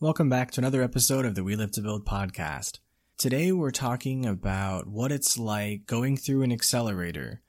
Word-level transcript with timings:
Welcome 0.00 0.28
back 0.28 0.52
to 0.52 0.60
another 0.60 0.80
episode 0.80 1.24
of 1.24 1.34
the 1.34 1.42
We 1.42 1.56
Live 1.56 1.72
to 1.72 1.80
Build 1.80 2.06
podcast. 2.06 2.78
Today 3.16 3.50
we're 3.50 3.72
talking 3.72 4.24
about 4.24 4.86
what 4.86 5.10
it's 5.10 5.36
like 5.36 5.86
going 5.86 6.16
through 6.16 6.42
an 6.42 6.52
accelerator, 6.52 7.42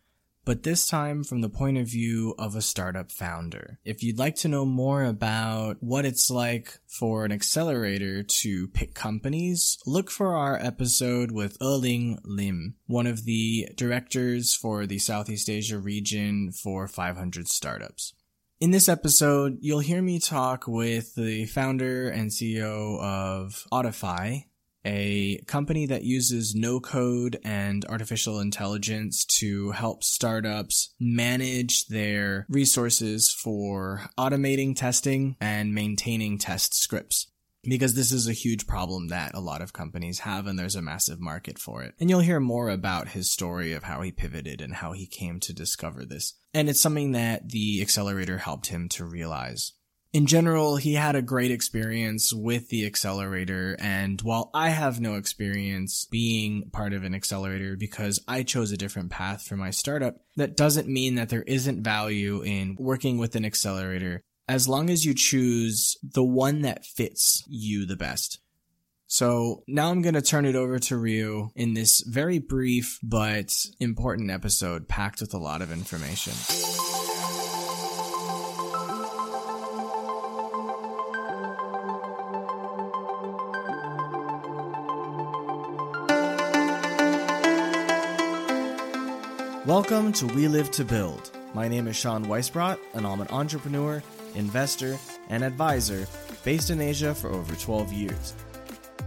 but 0.45 0.63
this 0.63 0.87
time 0.87 1.23
from 1.23 1.41
the 1.41 1.49
point 1.49 1.77
of 1.77 1.85
view 1.85 2.33
of 2.39 2.55
a 2.55 2.63
startup 2.63 3.11
founder. 3.11 3.77
If 3.85 4.01
you'd 4.01 4.17
like 4.17 4.33
to 4.37 4.47
know 4.47 4.65
more 4.65 5.03
about 5.03 5.77
what 5.81 6.05
it's 6.07 6.31
like 6.31 6.79
for 6.87 7.23
an 7.23 7.31
accelerator 7.31 8.23
to 8.23 8.67
pick 8.69 8.95
companies, 8.95 9.77
look 9.85 10.09
for 10.09 10.35
our 10.35 10.57
episode 10.57 11.29
with 11.29 11.55
Erling 11.61 12.17
Lim, 12.23 12.77
one 12.87 13.05
of 13.05 13.25
the 13.25 13.69
directors 13.75 14.55
for 14.55 14.87
the 14.87 14.97
Southeast 14.97 15.51
Asia 15.51 15.77
region 15.77 16.51
for 16.51 16.87
500 16.87 17.47
startups. 17.47 18.15
In 18.61 18.71
this 18.71 18.89
episode, 18.89 19.59
you'll 19.61 19.79
hear 19.79 20.01
me 20.01 20.19
talk 20.19 20.67
with 20.67 21.15
the 21.15 21.45
founder 21.45 22.09
and 22.09 22.29
CEO 22.29 22.99
of 22.99 23.65
Autify, 23.71 24.47
a 24.83 25.37
company 25.47 25.85
that 25.85 26.03
uses 26.03 26.53
no 26.55 26.81
code 26.81 27.39
and 27.45 27.85
artificial 27.85 28.41
intelligence 28.41 29.23
to 29.23 29.71
help 29.71 30.03
startups 30.03 30.93
manage 30.99 31.87
their 31.87 32.45
resources 32.49 33.31
for 33.31 34.09
automating 34.17 34.75
testing 34.75 35.37
and 35.39 35.73
maintaining 35.73 36.37
test 36.37 36.73
scripts 36.73 37.27
because 37.63 37.93
this 37.93 38.11
is 38.11 38.27
a 38.27 38.33
huge 38.33 38.67
problem 38.67 39.07
that 39.07 39.35
a 39.35 39.39
lot 39.39 39.61
of 39.61 39.71
companies 39.71 40.19
have 40.19 40.47
and 40.47 40.59
there's 40.59 40.75
a 40.75 40.81
massive 40.81 41.21
market 41.21 41.57
for 41.57 41.81
it. 41.83 41.93
And 41.97 42.09
you'll 42.09 42.19
hear 42.19 42.41
more 42.41 42.69
about 42.69 43.09
his 43.09 43.31
story 43.31 43.71
of 43.71 43.83
how 43.83 44.01
he 44.01 44.11
pivoted 44.11 44.59
and 44.59 44.75
how 44.75 44.91
he 44.91 45.05
came 45.05 45.39
to 45.41 45.53
discover 45.53 46.03
this. 46.05 46.33
And 46.53 46.69
it's 46.69 46.81
something 46.81 47.11
that 47.11 47.49
the 47.49 47.81
accelerator 47.81 48.37
helped 48.37 48.67
him 48.67 48.89
to 48.89 49.05
realize. 49.05 49.73
In 50.11 50.25
general, 50.25 50.77
he 50.77 50.95
had 50.95 51.15
a 51.15 51.21
great 51.21 51.51
experience 51.51 52.33
with 52.33 52.69
the 52.69 52.87
accelerator. 52.87 53.77
And 53.79 54.19
while 54.23 54.49
I 54.55 54.69
have 54.69 54.99
no 54.99 55.15
experience 55.15 56.05
being 56.09 56.71
part 56.71 56.93
of 56.93 57.03
an 57.03 57.13
accelerator 57.13 57.75
because 57.75 58.19
I 58.27 58.41
chose 58.41 58.71
a 58.71 58.77
different 58.77 59.11
path 59.11 59.43
for 59.43 59.55
my 59.55 59.69
startup, 59.69 60.15
that 60.35 60.57
doesn't 60.57 60.87
mean 60.87 61.13
that 61.15 61.29
there 61.29 61.43
isn't 61.43 61.83
value 61.83 62.41
in 62.41 62.75
working 62.79 63.19
with 63.19 63.35
an 63.35 63.45
accelerator 63.45 64.23
as 64.47 64.67
long 64.67 64.89
as 64.89 65.05
you 65.05 65.13
choose 65.13 65.95
the 66.01 66.23
one 66.23 66.63
that 66.63 66.83
fits 66.83 67.43
you 67.47 67.85
the 67.85 67.95
best. 67.95 68.39
So 69.11 69.63
now 69.65 69.89
I'm 69.89 70.03
going 70.03 70.13
to 70.13 70.21
turn 70.21 70.45
it 70.45 70.55
over 70.55 70.77
to 70.77 70.95
Ryo 70.95 71.51
in 71.55 71.73
this 71.73 72.01
very 72.01 72.37
brief 72.37 72.99
but 73.01 73.51
important 73.79 74.29
episode 74.29 74.87
packed 74.87 75.19
with 75.19 75.33
a 75.33 75.39
lot 75.39 75.63
of 75.63 75.71
information. 75.71 76.33
Welcome 89.65 90.13
to 90.13 90.27
We 90.27 90.47
Live 90.47 90.69
to 90.69 90.85
Build. 90.85 91.31
My 91.55 91.67
name 91.67 91.87
is 91.87 91.95
Sean 91.95 92.25
Weisbrot, 92.25 92.77
and 92.93 93.07
I'm 93.07 93.21
an 93.21 93.27
entrepreneur 93.29 94.03
investor, 94.35 94.99
and 95.29 95.43
advisor 95.43 96.07
based 96.43 96.69
in 96.69 96.79
Asia 96.79 97.15
for 97.15 97.29
over 97.29 97.55
12 97.55 97.91
years. 97.91 98.35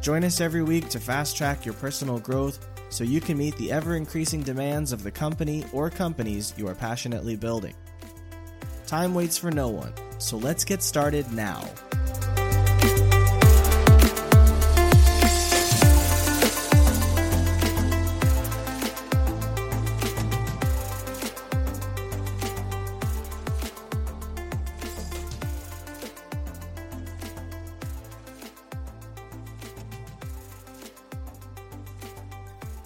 Join 0.02 0.24
us 0.24 0.40
every 0.40 0.64
week 0.64 0.88
to 0.88 0.98
fast 0.98 1.36
track 1.36 1.64
your 1.64 1.74
personal 1.74 2.18
growth 2.18 2.66
so 2.88 3.04
you 3.04 3.20
can 3.20 3.38
meet 3.38 3.56
the 3.56 3.70
ever 3.70 3.94
increasing 3.94 4.42
demands 4.42 4.90
of 4.90 5.04
the 5.04 5.12
company 5.12 5.64
or 5.72 5.90
companies 5.90 6.52
you 6.56 6.66
are 6.66 6.74
passionately 6.74 7.36
building. 7.36 7.74
Time 8.84 9.14
waits 9.14 9.38
for 9.38 9.52
no 9.52 9.68
one, 9.68 9.92
so 10.18 10.36
let's 10.36 10.64
get 10.64 10.82
started 10.82 11.32
now. 11.32 11.62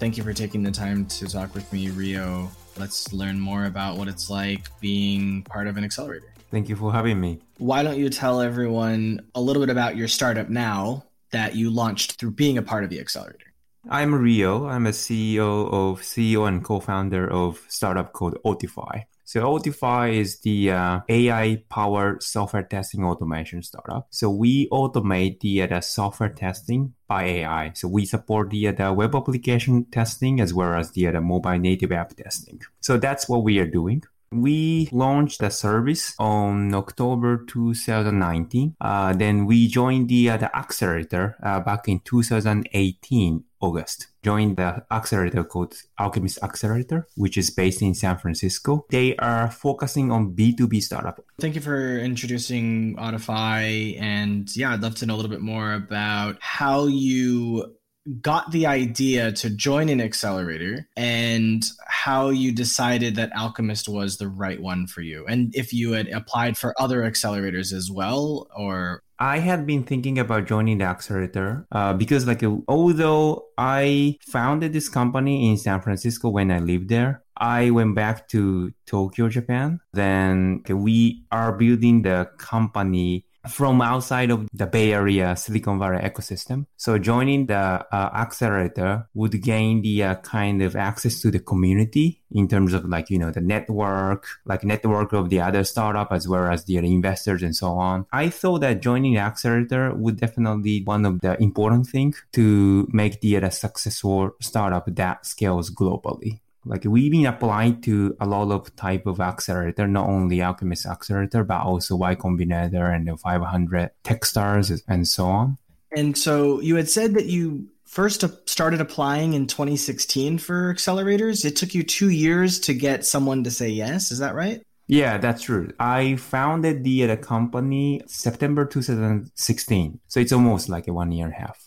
Thank 0.06 0.16
you 0.16 0.22
for 0.22 0.32
taking 0.32 0.62
the 0.62 0.70
time 0.70 1.06
to 1.06 1.26
talk 1.26 1.52
with 1.52 1.72
me, 1.72 1.90
Ryo. 1.90 2.48
Let's 2.76 3.12
learn 3.12 3.40
more 3.40 3.64
about 3.64 3.96
what 3.96 4.06
it's 4.06 4.30
like 4.30 4.68
being 4.78 5.42
part 5.42 5.66
of 5.66 5.76
an 5.76 5.82
accelerator. 5.82 6.32
Thank 6.52 6.68
you 6.68 6.76
for 6.76 6.92
having 6.92 7.20
me. 7.20 7.40
Why 7.58 7.82
don't 7.82 7.98
you 7.98 8.08
tell 8.08 8.40
everyone 8.40 9.26
a 9.34 9.40
little 9.40 9.60
bit 9.60 9.68
about 9.68 9.96
your 9.96 10.06
startup 10.06 10.48
now 10.48 11.06
that 11.32 11.56
you 11.56 11.70
launched 11.70 12.20
through 12.20 12.30
being 12.30 12.56
a 12.56 12.62
part 12.62 12.84
of 12.84 12.90
the 12.90 13.00
accelerator? 13.00 13.52
I'm 13.90 14.14
Ryo. 14.14 14.68
I'm 14.68 14.86
a 14.86 14.90
CEO 14.90 15.72
of 15.72 16.02
CEO 16.02 16.46
and 16.46 16.62
co-founder 16.62 17.28
of 17.28 17.64
startup 17.66 18.12
called 18.12 18.38
Autify. 18.44 19.06
So 19.26 19.42
Autify 19.42 20.14
is 20.14 20.38
the 20.38 20.70
uh, 20.70 21.00
AI 21.08 21.64
powered 21.68 22.22
software 22.22 22.62
testing 22.62 23.04
automation 23.04 23.60
startup. 23.60 24.06
So 24.10 24.30
we 24.30 24.68
automate 24.68 25.40
the, 25.40 25.62
uh, 25.62 25.66
the 25.66 25.80
software 25.80 26.28
testing 26.28 26.94
by 27.08 27.24
AI. 27.24 27.72
So 27.74 27.88
we 27.88 28.06
support 28.06 28.50
the, 28.50 28.68
uh, 28.68 28.72
the 28.72 28.92
web 28.92 29.16
application 29.16 29.86
testing 29.86 30.40
as 30.40 30.54
well 30.54 30.74
as 30.74 30.92
the, 30.92 31.08
uh, 31.08 31.12
the 31.12 31.20
mobile 31.20 31.58
native 31.58 31.90
app 31.90 32.14
testing. 32.14 32.62
So 32.80 32.98
that's 32.98 33.28
what 33.28 33.42
we 33.42 33.58
are 33.58 33.66
doing. 33.66 34.04
We 34.30 34.88
launched 34.92 35.40
the 35.40 35.50
service 35.50 36.14
on 36.20 36.72
October 36.72 37.44
2019. 37.48 38.76
Uh, 38.80 39.12
then 39.12 39.44
we 39.44 39.66
joined 39.66 40.08
the, 40.08 40.30
uh, 40.30 40.36
the 40.36 40.56
accelerator 40.56 41.36
uh, 41.42 41.58
back 41.60 41.88
in 41.88 41.98
2018 41.98 43.42
August. 43.60 44.06
Joined 44.26 44.56
the 44.56 44.84
accelerator 44.90 45.44
called 45.44 45.76
Alchemist 46.00 46.40
Accelerator, 46.42 47.06
which 47.14 47.38
is 47.38 47.48
based 47.48 47.80
in 47.80 47.94
San 47.94 48.18
Francisco. 48.18 48.84
They 48.90 49.14
are 49.18 49.48
focusing 49.52 50.10
on 50.10 50.34
B2B 50.34 50.82
startup. 50.82 51.20
Thank 51.38 51.54
you 51.54 51.60
for 51.60 51.96
introducing 51.96 52.96
Autify. 52.96 53.96
And 54.00 54.50
yeah, 54.56 54.72
I'd 54.72 54.82
love 54.82 54.96
to 54.96 55.06
know 55.06 55.14
a 55.14 55.16
little 55.16 55.30
bit 55.30 55.42
more 55.42 55.74
about 55.74 56.38
how 56.40 56.86
you 56.86 57.76
got 58.20 58.50
the 58.50 58.66
idea 58.66 59.30
to 59.30 59.48
join 59.48 59.88
an 59.88 60.00
accelerator 60.00 60.88
and 60.96 61.64
how 61.86 62.30
you 62.30 62.50
decided 62.50 63.14
that 63.14 63.30
Alchemist 63.36 63.88
was 63.88 64.16
the 64.16 64.28
right 64.28 64.60
one 64.60 64.88
for 64.88 65.02
you. 65.02 65.24
And 65.26 65.54
if 65.54 65.72
you 65.72 65.92
had 65.92 66.08
applied 66.08 66.58
for 66.58 66.74
other 66.80 67.02
accelerators 67.02 67.72
as 67.72 67.92
well, 67.92 68.48
or 68.56 69.02
I 69.18 69.38
had 69.38 69.66
been 69.66 69.84
thinking 69.84 70.18
about 70.18 70.46
joining 70.46 70.78
the 70.78 70.84
accelerator 70.84 71.66
uh, 71.72 71.92
because, 71.94 72.26
like, 72.26 72.42
although 72.68 73.46
I 73.56 74.18
founded 74.20 74.72
this 74.72 74.88
company 74.88 75.50
in 75.50 75.56
San 75.56 75.80
Francisco 75.80 76.28
when 76.28 76.50
I 76.50 76.58
lived 76.58 76.88
there, 76.88 77.22
I 77.36 77.70
went 77.70 77.94
back 77.94 78.28
to 78.28 78.72
Tokyo, 78.86 79.28
Japan. 79.28 79.80
Then 79.92 80.62
we 80.68 81.24
are 81.30 81.52
building 81.52 82.02
the 82.02 82.30
company 82.38 83.25
from 83.48 83.80
outside 83.80 84.30
of 84.30 84.48
the 84.52 84.66
Bay 84.66 84.92
Area 84.92 85.36
Silicon 85.36 85.78
Valley 85.78 85.98
ecosystem. 85.98 86.66
So 86.76 86.98
joining 86.98 87.46
the 87.46 87.56
uh, 87.56 88.10
accelerator 88.14 89.08
would 89.14 89.40
gain 89.42 89.82
the 89.82 90.02
uh, 90.02 90.14
kind 90.16 90.62
of 90.62 90.76
access 90.76 91.20
to 91.22 91.30
the 91.30 91.38
community 91.38 92.22
in 92.30 92.48
terms 92.48 92.72
of 92.72 92.84
like, 92.84 93.10
you 93.10 93.18
know, 93.18 93.30
the 93.30 93.40
network, 93.40 94.26
like 94.44 94.64
network 94.64 95.12
of 95.12 95.30
the 95.30 95.40
other 95.40 95.64
startup 95.64 96.12
as 96.12 96.28
well 96.28 96.50
as 96.50 96.64
the 96.64 96.76
investors 96.76 97.42
and 97.42 97.54
so 97.54 97.68
on. 97.68 98.06
I 98.12 98.28
thought 98.30 98.60
that 98.60 98.82
joining 98.82 99.14
the 99.14 99.20
accelerator 99.20 99.94
would 99.94 100.16
definitely 100.18 100.82
one 100.84 101.04
of 101.06 101.20
the 101.20 101.40
important 101.42 101.86
things 101.86 102.22
to 102.32 102.88
make 102.92 103.20
the 103.20 103.36
uh, 103.38 103.50
successful 103.50 104.30
startup 104.40 104.86
that 104.94 105.26
scales 105.26 105.70
globally. 105.70 106.40
Like 106.66 106.84
we've 106.84 107.12
been 107.12 107.26
applied 107.26 107.82
to 107.84 108.16
a 108.20 108.26
lot 108.26 108.50
of 108.50 108.74
type 108.76 109.06
of 109.06 109.20
accelerator, 109.20 109.86
not 109.86 110.08
only 110.08 110.42
Alchemist 110.42 110.86
Accelerator, 110.86 111.44
but 111.44 111.62
also 111.62 111.96
Y 111.96 112.14
Combinator 112.16 112.94
and 112.94 113.06
the 113.06 113.16
500 113.16 113.90
Techstars 114.04 114.82
and 114.88 115.06
so 115.06 115.26
on. 115.26 115.58
And 115.96 116.18
so 116.18 116.60
you 116.60 116.76
had 116.76 116.90
said 116.90 117.14
that 117.14 117.26
you 117.26 117.68
first 117.84 118.24
started 118.48 118.80
applying 118.80 119.32
in 119.32 119.46
2016 119.46 120.38
for 120.38 120.74
accelerators. 120.74 121.44
It 121.44 121.56
took 121.56 121.74
you 121.74 121.82
two 121.82 122.10
years 122.10 122.58
to 122.60 122.74
get 122.74 123.06
someone 123.06 123.44
to 123.44 123.50
say 123.50 123.68
yes. 123.68 124.10
Is 124.10 124.18
that 124.18 124.34
right? 124.34 124.60
Yeah, 124.88 125.18
that's 125.18 125.42
true. 125.42 125.72
I 125.80 126.16
founded 126.16 126.84
the, 126.84 127.06
the 127.06 127.16
company 127.16 128.02
September 128.06 128.64
2016. 128.64 130.00
So 130.06 130.20
it's 130.20 130.32
almost 130.32 130.68
like 130.68 130.86
a 130.88 130.92
one 130.92 131.10
year 131.12 131.26
and 131.26 131.34
a 131.34 131.38
half. 131.38 131.65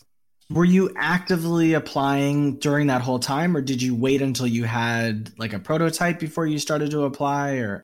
Were 0.52 0.66
you 0.66 0.90
actively 0.98 1.74
applying 1.74 2.56
during 2.56 2.88
that 2.88 3.02
whole 3.02 3.20
time, 3.20 3.56
or 3.56 3.62
did 3.62 3.84
you 3.84 3.94
wait 3.94 4.22
until 4.22 4.48
you 4.48 4.64
had 4.64 5.32
like 5.38 5.54
a 5.54 5.60
prototype 5.60 6.18
before 6.20 6.48
you 6.48 6.58
started 6.58 6.90
to 6.92 7.04
apply? 7.04 7.58
Or 7.58 7.84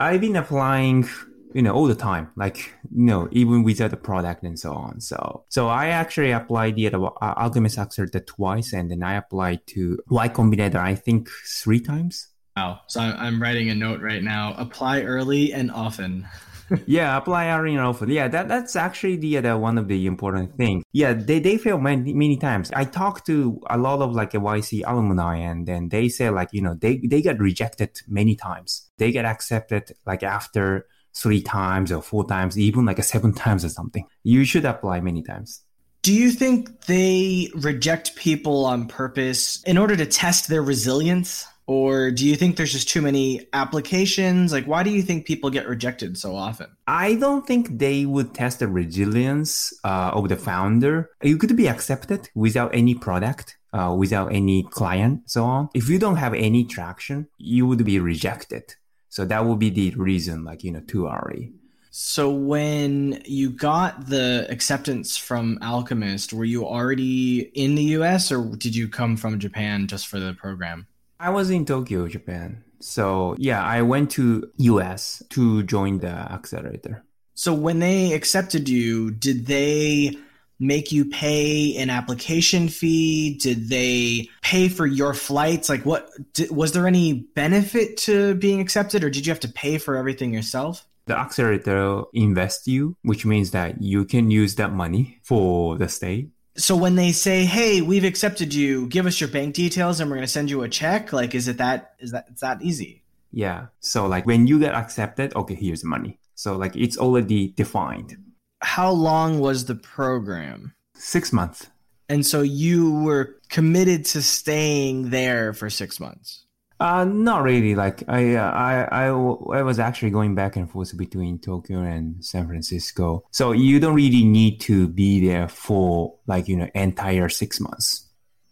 I've 0.00 0.22
been 0.22 0.36
applying, 0.36 1.06
you 1.52 1.60
know, 1.60 1.74
all 1.74 1.86
the 1.86 1.94
time, 1.94 2.30
like 2.34 2.72
you 2.90 3.04
know, 3.04 3.28
even 3.30 3.62
without 3.62 3.90
the 3.90 3.98
product 3.98 4.42
and 4.42 4.58
so 4.58 4.72
on. 4.72 5.02
So, 5.02 5.44
so 5.50 5.68
I 5.68 5.88
actually 5.88 6.30
applied 6.30 6.76
the 6.76 6.86
uh, 6.86 7.10
Alchemist 7.20 7.76
Accelerator 7.76 8.20
twice, 8.20 8.72
and 8.72 8.90
then 8.90 9.02
I 9.02 9.14
applied 9.14 9.66
to 9.68 9.98
Y 10.08 10.28
Combinator, 10.30 10.76
I 10.76 10.94
think 10.94 11.28
three 11.46 11.80
times. 11.80 12.28
Wow! 12.56 12.80
So 12.86 13.00
I'm 13.00 13.40
writing 13.40 13.68
a 13.68 13.74
note 13.74 14.00
right 14.00 14.22
now. 14.22 14.54
Apply 14.56 15.02
early 15.02 15.52
and 15.52 15.70
often. 15.70 16.26
yeah, 16.86 17.16
apply 17.16 17.48
earning 17.48 17.78
often. 17.78 18.10
Yeah, 18.10 18.28
that 18.28 18.48
that's 18.48 18.76
actually 18.76 19.16
the, 19.16 19.40
the 19.40 19.58
one 19.58 19.78
of 19.78 19.88
the 19.88 20.06
important 20.06 20.56
things. 20.56 20.84
Yeah, 20.92 21.12
they, 21.12 21.38
they 21.38 21.58
fail 21.58 21.78
many 21.78 22.12
many 22.12 22.36
times. 22.36 22.70
I 22.72 22.84
talked 22.84 23.26
to 23.26 23.60
a 23.68 23.78
lot 23.78 24.00
of 24.00 24.12
like 24.14 24.34
a 24.34 24.38
YC 24.38 24.82
alumni, 24.86 25.36
and 25.36 25.66
then 25.66 25.88
they 25.88 26.08
say 26.08 26.30
like 26.30 26.48
you 26.52 26.62
know 26.62 26.74
they 26.74 26.98
they 26.98 27.22
get 27.22 27.38
rejected 27.38 28.00
many 28.06 28.36
times. 28.36 28.90
They 28.98 29.12
get 29.12 29.24
accepted 29.24 29.92
like 30.06 30.22
after 30.22 30.86
three 31.14 31.42
times 31.42 31.90
or 31.90 32.02
four 32.02 32.26
times, 32.26 32.58
even 32.58 32.84
like 32.84 32.98
a 32.98 33.02
seven 33.02 33.32
times 33.44 33.64
or 33.64 33.68
something. 33.68 34.04
You 34.22 34.44
should 34.44 34.64
apply 34.64 35.00
many 35.00 35.22
times. 35.22 35.62
Do 36.02 36.14
you 36.14 36.30
think 36.30 36.86
they 36.86 37.50
reject 37.54 38.14
people 38.16 38.64
on 38.64 38.86
purpose 38.86 39.62
in 39.64 39.76
order 39.76 39.96
to 39.96 40.06
test 40.06 40.48
their 40.48 40.62
resilience? 40.62 41.46
Or 41.68 42.10
do 42.10 42.26
you 42.26 42.34
think 42.34 42.56
there's 42.56 42.72
just 42.72 42.88
too 42.88 43.02
many 43.02 43.46
applications? 43.52 44.52
Like, 44.54 44.64
why 44.64 44.82
do 44.82 44.88
you 44.88 45.02
think 45.02 45.26
people 45.26 45.50
get 45.50 45.68
rejected 45.68 46.16
so 46.16 46.34
often? 46.34 46.68
I 46.86 47.16
don't 47.16 47.46
think 47.46 47.78
they 47.78 48.06
would 48.06 48.32
test 48.32 48.60
the 48.60 48.68
resilience 48.68 49.78
uh, 49.84 50.12
of 50.14 50.30
the 50.30 50.36
founder. 50.36 51.10
You 51.22 51.36
could 51.36 51.54
be 51.58 51.68
accepted 51.68 52.30
without 52.34 52.74
any 52.74 52.94
product, 52.94 53.58
uh, 53.74 53.94
without 53.98 54.32
any 54.32 54.62
client, 54.62 55.28
so 55.30 55.44
on. 55.44 55.68
If 55.74 55.90
you 55.90 55.98
don't 55.98 56.16
have 56.16 56.32
any 56.32 56.64
traction, 56.64 57.28
you 57.36 57.66
would 57.66 57.84
be 57.84 58.00
rejected. 58.00 58.74
So 59.10 59.26
that 59.26 59.44
would 59.44 59.58
be 59.58 59.68
the 59.68 59.90
reason, 59.90 60.44
like, 60.44 60.64
you 60.64 60.72
know, 60.72 60.80
too 60.80 61.06
early. 61.06 61.52
So 61.90 62.30
when 62.30 63.20
you 63.26 63.50
got 63.50 64.06
the 64.06 64.46
acceptance 64.48 65.18
from 65.18 65.58
Alchemist, 65.60 66.32
were 66.32 66.46
you 66.46 66.64
already 66.64 67.40
in 67.40 67.74
the 67.74 67.84
US 67.98 68.32
or 68.32 68.56
did 68.56 68.74
you 68.74 68.88
come 68.88 69.18
from 69.18 69.38
Japan 69.38 69.86
just 69.86 70.06
for 70.06 70.18
the 70.18 70.32
program? 70.32 70.86
I 71.20 71.30
was 71.30 71.50
in 71.50 71.64
Tokyo, 71.64 72.06
Japan. 72.08 72.64
So 72.80 73.34
yeah, 73.38 73.62
I 73.62 73.82
went 73.82 74.10
to 74.12 74.50
US 74.56 75.22
to 75.30 75.62
join 75.64 75.98
the 75.98 76.08
accelerator. 76.08 77.04
So 77.34 77.52
when 77.52 77.78
they 77.80 78.12
accepted 78.12 78.68
you, 78.68 79.10
did 79.10 79.46
they 79.46 80.16
make 80.60 80.90
you 80.90 81.04
pay 81.04 81.76
an 81.76 81.90
application 81.90 82.68
fee? 82.68 83.38
Did 83.38 83.68
they 83.68 84.28
pay 84.42 84.68
for 84.68 84.86
your 84.86 85.14
flights? 85.14 85.68
Like 85.68 85.84
what 85.84 86.10
did, 86.34 86.50
was 86.50 86.72
there 86.72 86.86
any 86.86 87.12
benefit 87.34 87.96
to 87.98 88.34
being 88.36 88.60
accepted 88.60 89.04
or 89.04 89.10
did 89.10 89.26
you 89.26 89.30
have 89.30 89.40
to 89.40 89.48
pay 89.48 89.78
for 89.78 89.96
everything 89.96 90.32
yourself? 90.32 90.84
the 91.08 91.18
accelerator 91.18 92.02
invest 92.12 92.68
you, 92.68 92.96
which 93.02 93.24
means 93.24 93.50
that 93.50 93.82
you 93.82 94.04
can 94.04 94.30
use 94.30 94.54
that 94.56 94.72
money 94.72 95.18
for 95.22 95.76
the 95.76 95.88
stay. 95.88 96.28
So 96.58 96.76
when 96.76 96.96
they 96.96 97.12
say, 97.12 97.44
"Hey, 97.44 97.80
we've 97.80 98.04
accepted 98.04 98.52
you. 98.52 98.88
Give 98.88 99.06
us 99.06 99.20
your 99.20 99.30
bank 99.30 99.54
details, 99.54 100.00
and 100.00 100.10
we're 100.10 100.16
going 100.16 100.26
to 100.26 100.32
send 100.32 100.50
you 100.50 100.62
a 100.62 100.68
check," 100.68 101.12
like, 101.12 101.34
is 101.34 101.48
it 101.48 101.58
that 101.58 101.94
is 101.98 102.10
that 102.10 102.26
it's 102.28 102.40
that 102.40 102.60
easy? 102.62 103.02
Yeah. 103.32 103.66
So 103.80 104.06
like 104.06 104.26
when 104.26 104.46
you 104.46 104.58
get 104.58 104.74
accepted, 104.74 105.34
okay, 105.34 105.54
here's 105.54 105.82
the 105.82 105.88
money. 105.88 106.18
So 106.34 106.56
like 106.56 106.76
it's 106.76 106.98
already 106.98 107.48
defined. 107.48 108.16
How 108.60 108.90
long 108.90 109.38
was 109.38 109.66
the 109.66 109.74
program? 109.74 110.74
Six 110.94 111.32
months. 111.32 111.68
And 112.08 112.26
so 112.26 112.40
you 112.42 113.02
were 113.02 113.36
committed 113.50 114.04
to 114.06 114.22
staying 114.22 115.10
there 115.10 115.52
for 115.52 115.68
six 115.68 116.00
months. 116.00 116.44
Uh, 116.80 117.04
not 117.04 117.42
really. 117.42 117.74
Like 117.74 118.04
I, 118.08 118.36
uh, 118.36 118.50
I, 118.50 118.82
I, 118.82 119.06
I 119.06 119.62
was 119.62 119.78
actually 119.78 120.10
going 120.10 120.34
back 120.34 120.56
and 120.56 120.70
forth 120.70 120.96
between 120.96 121.38
Tokyo 121.38 121.80
and 121.80 122.24
San 122.24 122.46
Francisco. 122.46 123.24
So 123.32 123.52
you 123.52 123.80
don't 123.80 123.94
really 123.94 124.24
need 124.24 124.60
to 124.62 124.86
be 124.86 125.26
there 125.26 125.48
for 125.48 126.14
like 126.26 126.46
you 126.48 126.56
know 126.56 126.68
entire 126.74 127.28
six 127.28 127.60
months. 127.60 128.06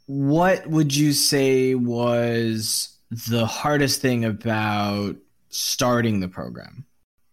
What 0.06 0.66
would 0.66 0.94
you 0.94 1.12
say 1.12 1.74
was 1.74 2.96
the 3.10 3.46
hardest 3.46 4.00
thing 4.00 4.24
about 4.24 5.16
starting 5.50 6.20
the 6.20 6.28
program? 6.28 6.84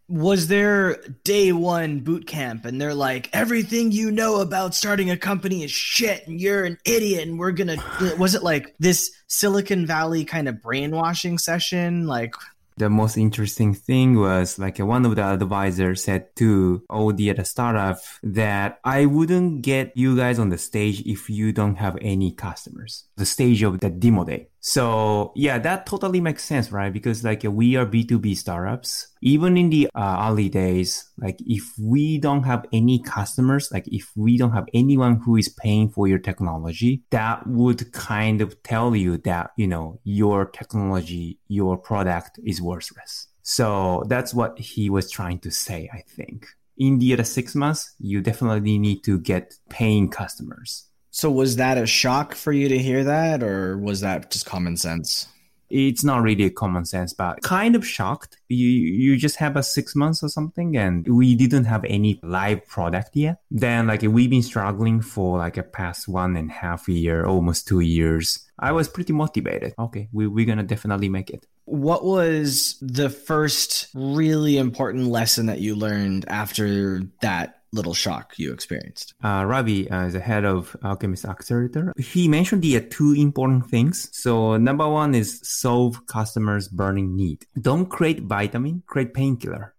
Was 0.07 0.47
there 0.47 0.97
day 1.23 1.51
one 1.51 1.99
boot 1.99 2.27
camp 2.27 2.65
and 2.65 2.79
they're 2.79 2.93
like 2.93 3.29
everything 3.33 3.91
you 3.91 4.11
know 4.11 4.41
about 4.41 4.75
starting 4.75 5.09
a 5.09 5.17
company 5.17 5.63
is 5.63 5.71
shit 5.71 6.27
and 6.27 6.41
you're 6.41 6.65
an 6.65 6.77
idiot 6.85 7.27
and 7.27 7.39
we're 7.39 7.51
gonna 7.51 7.77
was 8.17 8.35
it 8.35 8.43
like 8.43 8.75
this 8.79 9.11
silicon 9.27 9.85
valley 9.85 10.25
kind 10.25 10.47
of 10.47 10.61
brainwashing 10.61 11.37
session 11.37 12.05
like 12.05 12.33
the 12.77 12.89
most 12.89 13.17
interesting 13.17 13.73
thing 13.73 14.19
was 14.19 14.57
like 14.57 14.79
one 14.79 15.05
of 15.05 15.15
the 15.15 15.23
advisors 15.23 16.03
said 16.03 16.35
to 16.37 16.83
all 16.89 17.13
the 17.13 17.29
other 17.29 17.43
startup 17.43 17.99
that 18.23 18.79
I 18.83 19.05
wouldn't 19.05 19.61
get 19.61 19.95
you 19.95 20.17
guys 20.17 20.39
on 20.39 20.49
the 20.49 20.57
stage 20.57 21.01
if 21.05 21.29
you 21.29 21.51
don't 21.51 21.75
have 21.75 21.97
any 22.01 22.31
customers. 22.31 23.05
The 23.15 23.25
stage 23.25 23.61
of 23.61 23.79
the 23.79 23.89
demo 23.89 24.23
day. 24.23 24.47
So 24.65 25.33
yeah, 25.35 25.59
that 25.59 25.85
totally 25.85 26.21
makes 26.21 26.41
sense, 26.41 26.71
right? 26.71 26.91
Because 26.91 27.21
like 27.21 27.43
we 27.43 27.75
are 27.75 27.85
B2B 27.85 28.37
startups, 28.37 29.09
even 29.21 29.57
in 29.57 29.69
the 29.69 29.89
uh, 29.93 30.25
early 30.29 30.47
days, 30.47 31.11
like 31.17 31.37
if 31.45 31.73
we 31.77 32.17
don't 32.17 32.43
have 32.43 32.65
any 32.71 32.99
customers, 32.99 33.69
like 33.73 33.83
if 33.87 34.09
we 34.15 34.37
don't 34.37 34.53
have 34.53 34.67
anyone 34.73 35.17
who 35.17 35.35
is 35.35 35.49
paying 35.49 35.89
for 35.89 36.07
your 36.07 36.17
technology, 36.17 37.03
that 37.09 37.45
would 37.45 37.91
kind 37.91 38.39
of 38.39 38.63
tell 38.63 38.95
you 38.95 39.17
that, 39.17 39.51
you 39.57 39.67
know, 39.67 39.99
your 40.05 40.45
technology, 40.45 41.39
your 41.49 41.75
product 41.75 42.39
is 42.45 42.61
worthless. 42.61 43.27
So 43.41 44.05
that's 44.07 44.33
what 44.33 44.57
he 44.57 44.89
was 44.89 45.11
trying 45.11 45.39
to 45.39 45.51
say, 45.51 45.89
I 45.93 46.03
think. 46.07 46.47
In 46.77 46.99
the 46.99 47.11
other 47.11 47.25
six 47.25 47.53
months, 47.53 47.93
you 47.99 48.21
definitely 48.21 48.79
need 48.79 49.03
to 49.03 49.19
get 49.19 49.55
paying 49.67 50.09
customers. 50.09 50.85
So 51.15 51.29
was 51.29 51.57
that 51.57 51.77
a 51.77 51.85
shock 51.85 52.33
for 52.33 52.51
you 52.51 52.67
to 52.69 52.77
hear 52.79 53.03
that, 53.03 53.43
or 53.43 53.77
was 53.77 54.01
that 54.01 54.31
just 54.31 54.47
common 54.47 54.77
sense? 54.77 55.27
It's 55.69 56.03
not 56.03 56.23
really 56.23 56.45
a 56.45 56.49
common 56.49 56.85
sense, 56.85 57.13
but 57.13 57.43
kind 57.43 57.75
of 57.75 57.85
shocked. 57.85 58.37
You 58.49 58.67
you 58.67 59.15
just 59.15 59.35
have 59.35 59.55
a 59.55 59.61
six 59.61 59.95
months 59.95 60.23
or 60.23 60.29
something, 60.29 60.75
and 60.75 61.07
we 61.07 61.35
didn't 61.35 61.65
have 61.65 61.85
any 61.85 62.19
live 62.23 62.65
product 62.65 63.15
yet. 63.15 63.37
Then 63.51 63.85
like 63.85 64.01
we've 64.01 64.29
been 64.31 64.41
struggling 64.41 65.01
for 65.01 65.37
like 65.37 65.57
a 65.57 65.63
past 65.63 66.07
one 66.07 66.35
and 66.35 66.49
a 66.49 66.53
half 66.53 66.89
year, 66.89 67.27
almost 67.27 67.67
two 67.67 67.81
years. 67.81 68.49
I 68.57 68.71
was 68.71 68.87
pretty 68.87 69.13
motivated. 69.13 69.75
Okay, 69.77 70.09
we, 70.11 70.25
we're 70.25 70.47
gonna 70.47 70.63
definitely 70.63 71.09
make 71.09 71.29
it. 71.29 71.45
What 71.65 72.03
was 72.03 72.75
the 72.81 73.11
first 73.11 73.87
really 73.93 74.57
important 74.57 75.09
lesson 75.09 75.45
that 75.45 75.59
you 75.59 75.75
learned 75.75 76.25
after 76.27 77.03
that 77.21 77.62
little 77.73 77.93
shock 77.93 78.33
you 78.37 78.53
experienced? 78.53 79.15
Uh, 79.23 79.43
Ravi 79.45 79.89
uh, 79.89 80.05
is 80.05 80.13
the 80.13 80.19
head 80.19 80.45
of 80.45 80.77
Alchemist 80.83 81.25
Accelerator. 81.25 81.91
He 81.97 82.27
mentioned 82.27 82.61
the 82.61 82.77
uh, 82.77 82.81
two 82.89 83.13
important 83.13 83.69
things. 83.69 84.09
So 84.13 84.57
number 84.57 84.87
one 84.87 85.15
is 85.15 85.41
solve 85.43 86.05
customers' 86.05 86.67
burning 86.67 87.15
need. 87.15 87.45
Don't 87.59 87.87
create 87.87 88.21
vitamin, 88.21 88.83
create 88.85 89.13
painkiller. 89.13 89.73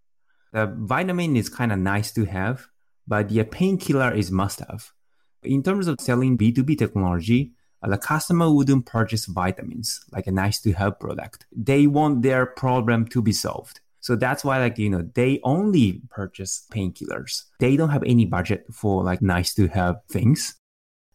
The 0.52 0.67
vitamin 0.67 1.37
is 1.37 1.49
kind 1.49 1.73
of 1.73 1.79
nice 1.79 2.12
to 2.12 2.25
have, 2.26 2.67
but 3.06 3.29
the 3.29 3.44
painkiller 3.44 4.12
is 4.12 4.31
must 4.31 4.61
have. 4.61 4.93
In 5.43 5.62
terms 5.62 5.88
of 5.88 6.00
selling 6.00 6.38
B2B 6.38 6.78
technology, 6.78 7.52
uh, 7.83 7.88
the 7.88 7.99
customer 7.99 8.50
wouldn't 8.50 8.87
purchase 8.87 9.26
vitamins 9.26 10.04
like 10.11 10.26
a 10.26 10.33
nice 10.33 10.61
to 10.62 10.73
have 10.73 10.99
product. 10.99 11.47
They 11.54 11.87
want 11.87 12.23
their 12.23 12.47
problem 12.47 13.07
to 13.09 13.21
be 13.21 13.33
solved. 13.33 13.80
So 14.04 14.16
that's 14.16 14.44
why, 14.44 14.58
like, 14.58 14.76
you 14.76 14.90
know, 14.90 15.08
they 15.14 15.40
only 15.44 16.02
purchase 16.11 16.66
painkillers. 16.70 17.44
They 17.58 17.75
don't 17.75 17.88
have 17.88 18.02
any 18.04 18.26
budget 18.26 18.66
for 18.70 19.02
like 19.02 19.23
nice 19.23 19.54
to 19.54 19.66
have 19.68 19.96
things. 20.11 20.56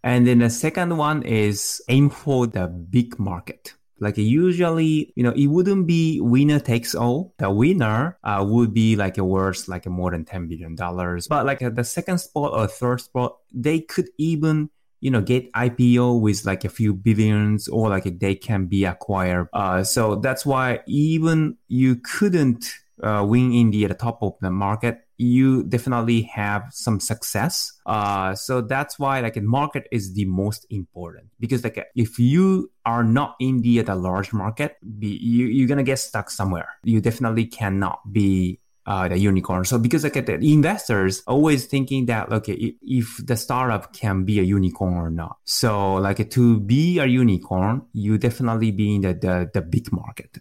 And 0.01 0.25
then 0.25 0.39
the 0.39 0.49
second 0.49 0.97
one 0.97 1.21
is 1.21 1.83
aim 1.87 2.09
for 2.09 2.47
the 2.47 2.67
big 2.67 3.19
market. 3.19 3.75
Like 3.99 4.17
usually, 4.17 5.13
you 5.15 5.21
know, 5.21 5.33
it 5.33 5.45
wouldn't 5.45 5.85
be 5.85 6.19
winner 6.19 6.59
takes 6.59 6.95
all. 6.95 7.35
The 7.37 7.51
winner 7.51 8.17
uh, 8.23 8.43
would 8.49 8.73
be 8.73 8.95
like 8.95 9.19
a 9.19 9.23
worth 9.23 9.67
like 9.67 9.85
more 9.85 10.09
than 10.09 10.25
$10 10.25 10.49
billion. 10.49 10.73
But 10.73 11.45
like 11.45 11.59
the 11.59 11.83
second 11.83 12.17
spot 12.17 12.53
or 12.53 12.65
third 12.65 13.01
spot, 13.01 13.37
they 13.53 13.81
could 13.81 14.09
even 14.17 14.71
you 15.01 15.11
know 15.11 15.21
get 15.21 15.51
IPO 15.53 16.21
with 16.21 16.45
like 16.45 16.65
a 16.65 16.69
few 16.69 16.93
billions 16.93 17.67
or 17.67 17.89
like 17.89 18.19
they 18.19 18.35
can 18.35 18.65
be 18.65 18.85
acquired. 18.85 19.47
Uh, 19.53 19.83
so 19.83 20.15
that's 20.15 20.45
why 20.45 20.79
even 20.87 21.57
you 21.67 21.95
couldn't 21.95 22.73
uh, 23.03 23.25
win 23.27 23.53
in 23.53 23.71
the, 23.71 23.85
the 23.85 23.93
top 23.93 24.21
of 24.21 24.33
the 24.41 24.51
market, 24.51 25.05
you 25.17 25.63
definitely 25.63 26.21
have 26.23 26.63
some 26.71 26.99
success. 26.99 27.73
Uh, 27.85 28.33
so 28.35 28.61
that's 28.61 28.97
why 28.97 29.19
like 29.19 29.37
a 29.37 29.41
market 29.41 29.87
is 29.91 30.13
the 30.13 30.25
most 30.25 30.65
important 30.69 31.25
because 31.39 31.63
like 31.63 31.85
if 31.95 32.19
you 32.19 32.71
are 32.85 33.03
not 33.03 33.35
in 33.39 33.61
the, 33.61 33.81
the 33.81 33.95
large 33.95 34.33
market, 34.33 34.77
be, 34.99 35.07
you, 35.07 35.47
you're 35.47 35.67
gonna 35.67 35.83
get 35.83 35.99
stuck 35.99 36.29
somewhere. 36.29 36.69
You 36.83 37.01
definitely 37.01 37.45
cannot 37.45 37.99
be 38.11 38.58
uh, 38.85 39.07
the 39.07 39.17
unicorn. 39.17 39.65
So 39.65 39.77
because 39.77 40.03
like 40.03 40.25
the 40.25 40.35
investors 40.35 41.23
always 41.27 41.65
thinking 41.65 42.05
that 42.07 42.31
okay, 42.31 42.75
if 42.81 43.19
the 43.25 43.35
startup 43.35 43.93
can 43.93 44.23
be 44.23 44.39
a 44.39 44.43
unicorn 44.43 44.93
or 44.93 45.09
not. 45.09 45.37
So 45.45 45.95
like 45.95 46.29
to 46.29 46.59
be 46.59 46.99
a 46.99 47.05
unicorn, 47.05 47.83
you 47.93 48.17
definitely 48.17 48.71
be 48.71 48.95
in 48.95 49.01
the, 49.01 49.13
the, 49.13 49.49
the 49.53 49.61
big 49.61 49.91
market. 49.91 50.37